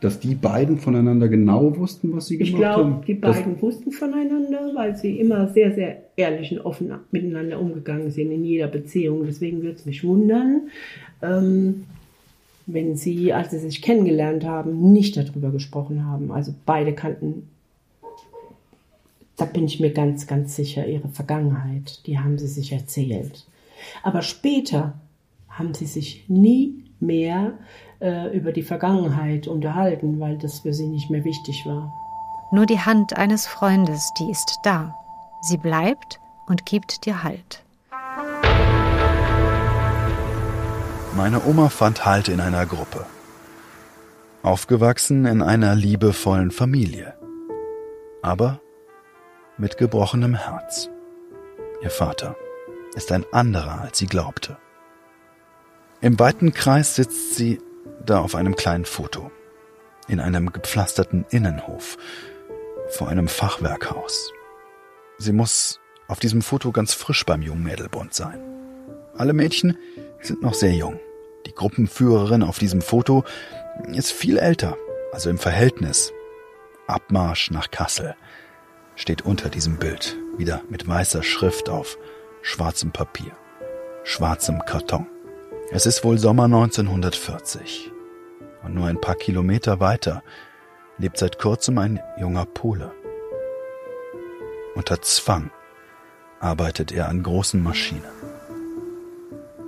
Dass 0.00 0.20
die 0.20 0.36
beiden 0.36 0.78
voneinander 0.78 1.28
genau 1.28 1.76
wussten, 1.76 2.14
was 2.14 2.28
sie 2.28 2.38
gemacht 2.38 2.52
ich 2.52 2.56
glaub, 2.56 2.76
haben? 2.76 2.88
Ich 2.88 2.88
glaube, 2.88 3.06
die 3.06 3.14
beiden 3.14 3.54
das 3.54 3.62
wussten 3.62 3.90
voneinander, 3.90 4.70
weil 4.74 4.96
sie 4.96 5.18
immer 5.18 5.48
sehr, 5.48 5.74
sehr 5.74 6.02
ehrlich 6.16 6.52
und 6.52 6.60
offen 6.60 6.92
miteinander 7.10 7.60
umgegangen 7.60 8.10
sind 8.10 8.30
in 8.30 8.44
jeder 8.44 8.68
Beziehung. 8.68 9.24
Deswegen 9.26 9.62
würde 9.62 9.76
es 9.76 9.86
mich 9.86 10.04
wundern, 10.04 10.68
ähm, 11.22 11.84
wenn 12.66 12.96
sie, 12.96 13.32
als 13.32 13.50
sie 13.50 13.58
sich 13.58 13.82
kennengelernt 13.82 14.44
haben, 14.44 14.92
nicht 14.92 15.16
darüber 15.16 15.50
gesprochen 15.50 16.04
haben. 16.04 16.30
Also 16.30 16.54
beide 16.66 16.92
kannten, 16.92 17.48
da 19.36 19.46
bin 19.46 19.64
ich 19.64 19.80
mir 19.80 19.90
ganz, 19.90 20.26
ganz 20.26 20.54
sicher, 20.54 20.86
ihre 20.86 21.08
Vergangenheit. 21.08 22.06
Die 22.06 22.18
haben 22.18 22.38
sie 22.38 22.48
sich 22.48 22.72
erzählt. 22.72 23.46
Aber 24.02 24.22
später 24.22 24.94
haben 25.48 25.74
sie 25.74 25.86
sich 25.86 26.24
nie 26.28 26.84
mehr 27.00 27.54
äh, 28.00 28.36
über 28.36 28.52
die 28.52 28.62
Vergangenheit 28.62 29.48
unterhalten, 29.48 30.20
weil 30.20 30.38
das 30.38 30.60
für 30.60 30.72
sie 30.72 30.86
nicht 30.86 31.10
mehr 31.10 31.24
wichtig 31.24 31.66
war. 31.66 31.92
Nur 32.50 32.66
die 32.66 32.80
Hand 32.80 33.16
eines 33.16 33.46
Freundes, 33.46 34.12
die 34.18 34.30
ist 34.30 34.58
da. 34.62 34.94
Sie 35.42 35.56
bleibt 35.56 36.20
und 36.46 36.64
gibt 36.64 37.04
dir 37.04 37.22
Halt. 37.22 37.62
Meine 41.16 41.44
Oma 41.44 41.68
fand 41.68 42.06
Halt 42.06 42.28
in 42.28 42.40
einer 42.40 42.64
Gruppe. 42.64 43.04
Aufgewachsen 44.42 45.26
in 45.26 45.42
einer 45.42 45.74
liebevollen 45.74 46.50
Familie. 46.50 47.14
Aber 48.22 48.60
mit 49.58 49.76
gebrochenem 49.76 50.34
Herz. 50.34 50.88
Ihr 51.82 51.90
Vater 51.90 52.36
ist 52.94 53.12
ein 53.12 53.24
anderer, 53.32 53.80
als 53.80 53.98
sie 53.98 54.06
glaubte. 54.06 54.56
Im 56.00 56.18
weiten 56.18 56.52
Kreis 56.52 56.94
sitzt 56.94 57.34
sie 57.34 57.58
da 58.08 58.20
auf 58.20 58.34
einem 58.34 58.56
kleinen 58.56 58.84
Foto. 58.84 59.30
In 60.08 60.20
einem 60.20 60.52
gepflasterten 60.52 61.26
Innenhof. 61.30 61.98
Vor 62.88 63.08
einem 63.08 63.28
Fachwerkhaus. 63.28 64.32
Sie 65.18 65.32
muss 65.32 65.80
auf 66.06 66.18
diesem 66.18 66.40
Foto 66.40 66.72
ganz 66.72 66.94
frisch 66.94 67.26
beim 67.26 67.42
Jungmädelbund 67.42 68.14
sein. 68.14 68.40
Alle 69.16 69.34
Mädchen 69.34 69.76
sind 70.20 70.42
noch 70.42 70.54
sehr 70.54 70.72
jung. 70.72 70.98
Die 71.46 71.54
Gruppenführerin 71.54 72.42
auf 72.42 72.58
diesem 72.58 72.80
Foto 72.80 73.24
ist 73.92 74.12
viel 74.12 74.38
älter, 74.38 74.76
also 75.12 75.28
im 75.28 75.38
Verhältnis. 75.38 76.12
Abmarsch 76.86 77.50
nach 77.50 77.70
Kassel 77.70 78.16
steht 78.96 79.22
unter 79.22 79.50
diesem 79.50 79.76
Bild, 79.76 80.16
wieder 80.36 80.62
mit 80.70 80.88
weißer 80.88 81.22
Schrift 81.22 81.68
auf 81.68 81.98
schwarzem 82.42 82.90
Papier, 82.90 83.32
schwarzem 84.04 84.64
Karton. 84.64 85.06
Es 85.70 85.84
ist 85.84 86.02
wohl 86.04 86.16
Sommer 86.18 86.44
1940. 86.44 87.92
Und 88.68 88.74
nur 88.74 88.86
ein 88.86 89.00
paar 89.00 89.14
Kilometer 89.14 89.80
weiter 89.80 90.22
lebt 90.98 91.16
seit 91.16 91.38
kurzem 91.38 91.78
ein 91.78 92.00
junger 92.18 92.44
Pole. 92.44 92.92
Unter 94.74 95.00
Zwang 95.00 95.50
arbeitet 96.38 96.92
er 96.92 97.08
an 97.08 97.22
großen 97.22 97.62
Maschinen. 97.62 98.12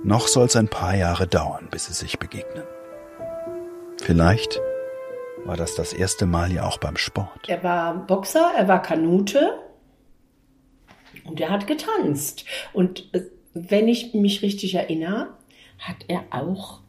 Noch 0.03 0.27
soll 0.27 0.45
es 0.45 0.55
ein 0.55 0.67
paar 0.67 0.95
Jahre 0.95 1.25
dauern, 1.25 1.67
bis 1.71 1.87
sie 1.87 1.93
sich 1.93 2.19
begegnen. 2.19 2.63
Vielleicht 3.99 4.61
war 5.45 5.57
das 5.57 5.73
das 5.73 5.93
erste 5.93 6.27
Mal 6.27 6.51
ja 6.51 6.67
auch 6.67 6.77
beim 6.77 6.95
Sport. 6.95 7.49
Er 7.49 7.63
war 7.63 8.05
Boxer, 8.05 8.51
er 8.55 8.67
war 8.67 8.83
Kanute 8.83 9.57
und 11.23 11.41
er 11.41 11.49
hat 11.49 11.65
getanzt. 11.65 12.45
Und 12.71 13.11
äh, 13.15 13.23
wenn 13.55 13.87
ich 13.87 14.13
mich 14.13 14.43
richtig 14.43 14.75
erinnere, 14.75 15.33
hat 15.79 16.05
er 16.07 16.25
auch 16.29 16.81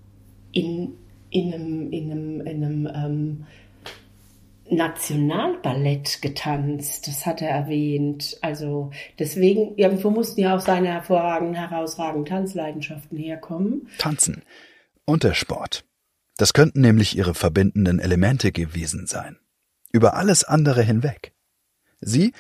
in, 0.53 0.99
in 1.33 1.53
einem, 1.53 1.93
in 1.93 2.11
einem, 2.11 2.41
in 2.43 2.65
einem 2.65 2.91
ähm, 2.95 3.47
Nationalballett 4.71 6.23
getanzt, 6.23 7.09
das 7.09 7.27
hat 7.27 7.43
er 7.43 7.51
erwähnt. 7.51 8.39
Also 8.43 8.91
deswegen, 9.19 9.77
irgendwo 9.77 10.11
mussten 10.11 10.41
ja 10.41 10.57
auch 10.57 10.61
seine 10.61 10.89
hervorragenden, 10.89 11.55
herausragenden 11.55 12.27
Tanzleidenschaften 12.27 13.19
herkommen. 13.19 13.89
Tanzen 13.99 14.43
und 15.05 15.25
der 15.25 15.35
Sport. 15.35 15.85
Das 16.37 16.53
könnten 16.53 16.81
nämlich 16.81 17.17
ihre 17.17 17.35
verbindenden 17.35 17.99
Elemente 17.99 18.53
gewesen 18.53 19.07
sein. 19.07 19.39
Über 19.93 20.15
alles 20.15 20.45
andere 20.45 20.83
hinweg. 20.83 21.33
Sie, 22.01 22.33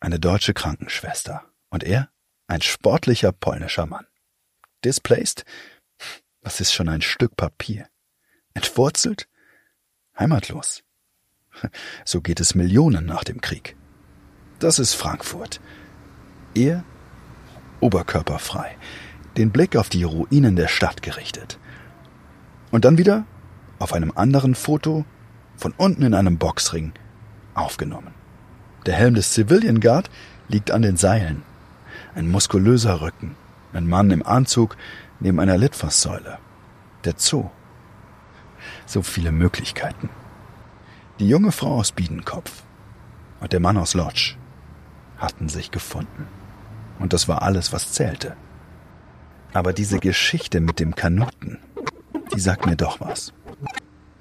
eine 0.00 0.20
deutsche 0.20 0.54
Krankenschwester, 0.54 1.44
und 1.70 1.82
er, 1.82 2.10
ein 2.46 2.60
sportlicher 2.60 3.32
polnischer 3.32 3.86
Mann. 3.86 4.06
Displaced? 4.84 5.44
Was 6.42 6.60
ist 6.60 6.74
schon 6.74 6.90
ein 6.90 7.00
Stück 7.00 7.36
Papier? 7.36 7.88
Entwurzelt? 8.54 9.28
Heimatlos? 10.18 10.82
So 12.04 12.20
geht 12.20 12.40
es 12.40 12.54
Millionen 12.54 13.06
nach 13.06 13.22
dem 13.22 13.40
Krieg. 13.40 13.76
Das 14.58 14.78
ist 14.78 14.94
Frankfurt. 14.94 15.60
Er 16.54 16.84
oberkörperfrei, 17.80 18.76
den 19.36 19.50
Blick 19.50 19.76
auf 19.76 19.88
die 19.88 20.04
Ruinen 20.04 20.56
der 20.56 20.68
Stadt 20.68 21.02
gerichtet. 21.02 21.58
Und 22.70 22.84
dann 22.84 22.98
wieder 22.98 23.24
auf 23.78 23.92
einem 23.92 24.12
anderen 24.14 24.54
Foto 24.54 25.04
von 25.56 25.74
unten 25.76 26.02
in 26.02 26.14
einem 26.14 26.38
Boxring 26.38 26.92
aufgenommen. 27.54 28.14
Der 28.86 28.94
Helm 28.94 29.14
des 29.14 29.32
Civilian 29.32 29.80
Guard 29.80 30.10
liegt 30.48 30.70
an 30.70 30.82
den 30.82 30.96
Seilen. 30.96 31.42
Ein 32.14 32.30
muskulöser 32.30 33.00
Rücken. 33.00 33.36
Ein 33.72 33.88
Mann 33.88 34.10
im 34.10 34.24
Anzug 34.24 34.76
neben 35.20 35.40
einer 35.40 35.58
Litfaßsäule. 35.58 36.38
Der 37.04 37.14
Zoo. 37.16 37.50
So 38.86 39.02
viele 39.02 39.32
Möglichkeiten. 39.32 40.10
Die 41.18 41.28
junge 41.28 41.52
Frau 41.52 41.78
aus 41.78 41.92
Biedenkopf 41.92 42.62
und 43.40 43.52
der 43.52 43.60
Mann 43.60 43.76
aus 43.76 43.94
Lodge 43.94 44.36
hatten 45.18 45.48
sich 45.48 45.70
gefunden. 45.70 46.26
Und 46.98 47.12
das 47.12 47.28
war 47.28 47.42
alles, 47.42 47.72
was 47.72 47.92
zählte. 47.92 48.36
Aber 49.52 49.72
diese 49.72 49.98
Geschichte 49.98 50.60
mit 50.60 50.80
dem 50.80 50.94
Kanuten, 50.94 51.58
die 52.34 52.40
sagt 52.40 52.66
mir 52.66 52.76
doch 52.76 53.00
was. 53.00 53.32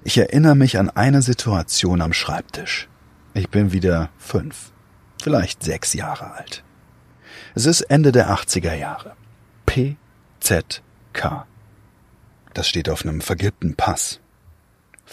Ich 0.04 0.18
erinnere 0.18 0.56
mich 0.56 0.78
an 0.78 0.90
eine 0.90 1.22
Situation 1.22 2.02
am 2.02 2.14
Schreibtisch. 2.14 2.90
Ich 3.34 3.50
bin 3.50 3.72
wieder 3.72 4.10
fünf, 4.18 4.72
vielleicht 5.22 5.64
sechs 5.64 5.94
Jahre 5.94 6.32
alt. 6.32 6.64
Es 7.56 7.66
ist 7.66 7.82
Ende 7.82 8.12
der 8.12 8.30
80er 8.30 8.76
Jahre. 8.76 9.16
PZK. 9.66 11.46
Das 12.54 12.68
steht 12.68 12.90
auf 12.90 13.04
einem 13.04 13.22
vergilbten 13.22 13.76
Pass. 13.76 14.20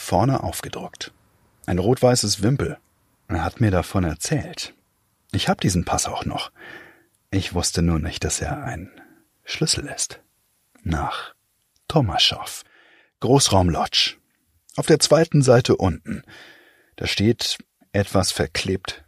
Vorne 0.01 0.43
aufgedruckt. 0.43 1.13
Ein 1.67 1.79
rot-weißes 1.79 2.43
Wimpel. 2.43 2.79
Er 3.29 3.45
hat 3.45 3.61
mir 3.61 3.71
davon 3.71 4.03
erzählt. 4.03 4.75
Ich 5.31 5.49
hab 5.49 5.61
diesen 5.61 5.85
Pass 5.85 6.07
auch 6.07 6.25
noch. 6.25 6.51
Ich 7.31 7.55
wusste 7.55 7.83
nur 7.83 8.01
nicht, 8.01 8.25
dass 8.25 8.41
er 8.41 8.65
ein 8.65 8.91
Schlüssel 9.45 9.87
ist. 9.87 10.21
Nach 10.83 11.35
Tomaschow. 11.87 12.65
Großraum 13.21 13.69
Lodge. 13.69 14.17
Auf 14.77 14.87
der 14.87 14.99
zweiten 14.99 15.43
Seite 15.43 15.77
unten. 15.77 16.23
Da 16.97 17.07
steht 17.07 17.59
etwas 17.93 18.33
verklebt. 18.33 19.05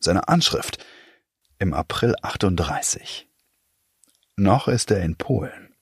Seine 0.00 0.28
Anschrift. 0.28 0.84
Im 1.58 1.72
April 1.72 2.14
38. 2.20 3.28
Noch 4.36 4.68
ist 4.68 4.90
er 4.90 5.02
in 5.02 5.16
Polen. 5.16 5.74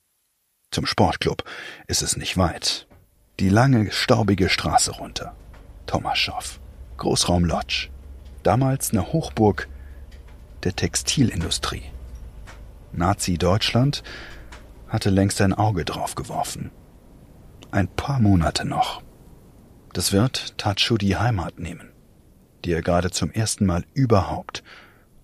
Zum 0.69 0.85
Sportclub 0.85 1.43
ist 1.87 2.01
es 2.01 2.15
nicht 2.15 2.37
weit. 2.37 2.87
Die 3.41 3.49
lange, 3.49 3.91
staubige 3.91 4.49
Straße 4.49 4.91
runter. 4.91 5.35
Tomaschow, 5.87 6.59
Großraum 6.97 7.43
Lodz. 7.43 7.87
Damals 8.43 8.91
eine 8.91 9.13
Hochburg 9.13 9.67
der 10.63 10.75
Textilindustrie. 10.75 11.81
Nazi-Deutschland 12.91 14.03
hatte 14.87 15.09
längst 15.09 15.41
ein 15.41 15.53
Auge 15.53 15.85
drauf 15.85 16.13
geworfen. 16.13 16.69
Ein 17.71 17.87
paar 17.87 18.19
Monate 18.19 18.63
noch. 18.63 19.01
Das 19.93 20.11
wird 20.11 20.55
Tatschu 20.59 20.97
die 20.97 21.17
Heimat 21.17 21.57
nehmen, 21.57 21.89
die 22.63 22.73
er 22.73 22.83
gerade 22.83 23.09
zum 23.09 23.31
ersten 23.31 23.65
Mal 23.65 23.85
überhaupt 23.95 24.61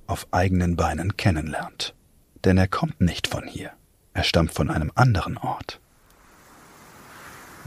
auf 0.08 0.28
eigenen 0.32 0.76
Beinen 0.76 1.18
kennenlernt. 1.18 1.94
Denn 2.46 2.58
er 2.58 2.68
kommt 2.68 3.00
nicht 3.00 3.28
von 3.28 3.46
hier. 3.46 3.74
Er 4.14 4.24
stammt 4.24 4.54
von 4.54 4.72
einem 4.72 4.92
anderen 4.96 5.38
Ort. 5.38 5.82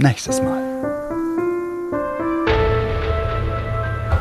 Nächstes 0.03 0.40
Mal. 0.40 0.62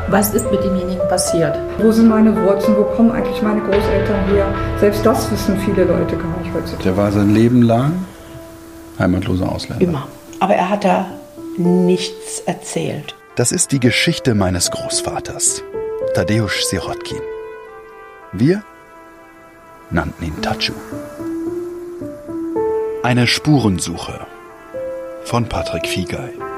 Was 0.08 0.34
ist 0.34 0.50
mit 0.50 0.62
demjenigen 0.62 1.08
passiert? 1.08 1.56
Wo 1.78 1.90
sind 1.90 2.08
meine 2.08 2.36
Wurzeln? 2.36 2.76
Wo 2.76 2.82
kommen 2.82 3.10
eigentlich 3.12 3.40
meine 3.40 3.62
Großeltern 3.62 4.26
her? 4.26 4.54
Selbst 4.78 5.06
das 5.06 5.30
wissen 5.30 5.58
viele 5.60 5.84
Leute 5.84 6.18
gar 6.18 6.36
nicht 6.38 6.52
heutzutage. 6.52 6.82
Der 6.82 6.96
war 6.98 7.10
sein 7.12 7.32
Leben 7.34 7.62
lang 7.62 8.04
heimatloser 8.98 9.50
Ausländer. 9.50 9.82
Immer. 9.82 10.06
Aber 10.40 10.54
er 10.54 10.68
hat 10.68 10.84
da 10.84 11.06
nichts 11.56 12.40
erzählt. 12.40 13.14
Das 13.36 13.50
ist 13.50 13.72
die 13.72 13.80
Geschichte 13.80 14.34
meines 14.34 14.70
Großvaters, 14.70 15.62
Tadeusz 16.14 16.68
Sirotkin. 16.68 17.22
Wir 18.32 18.62
nannten 19.90 20.24
ihn 20.24 20.42
Tatschu. 20.42 20.74
Eine 23.02 23.26
Spurensuche 23.26 24.26
von 25.30 25.48
Patrick 25.48 25.86
Fiegei. 25.86 26.49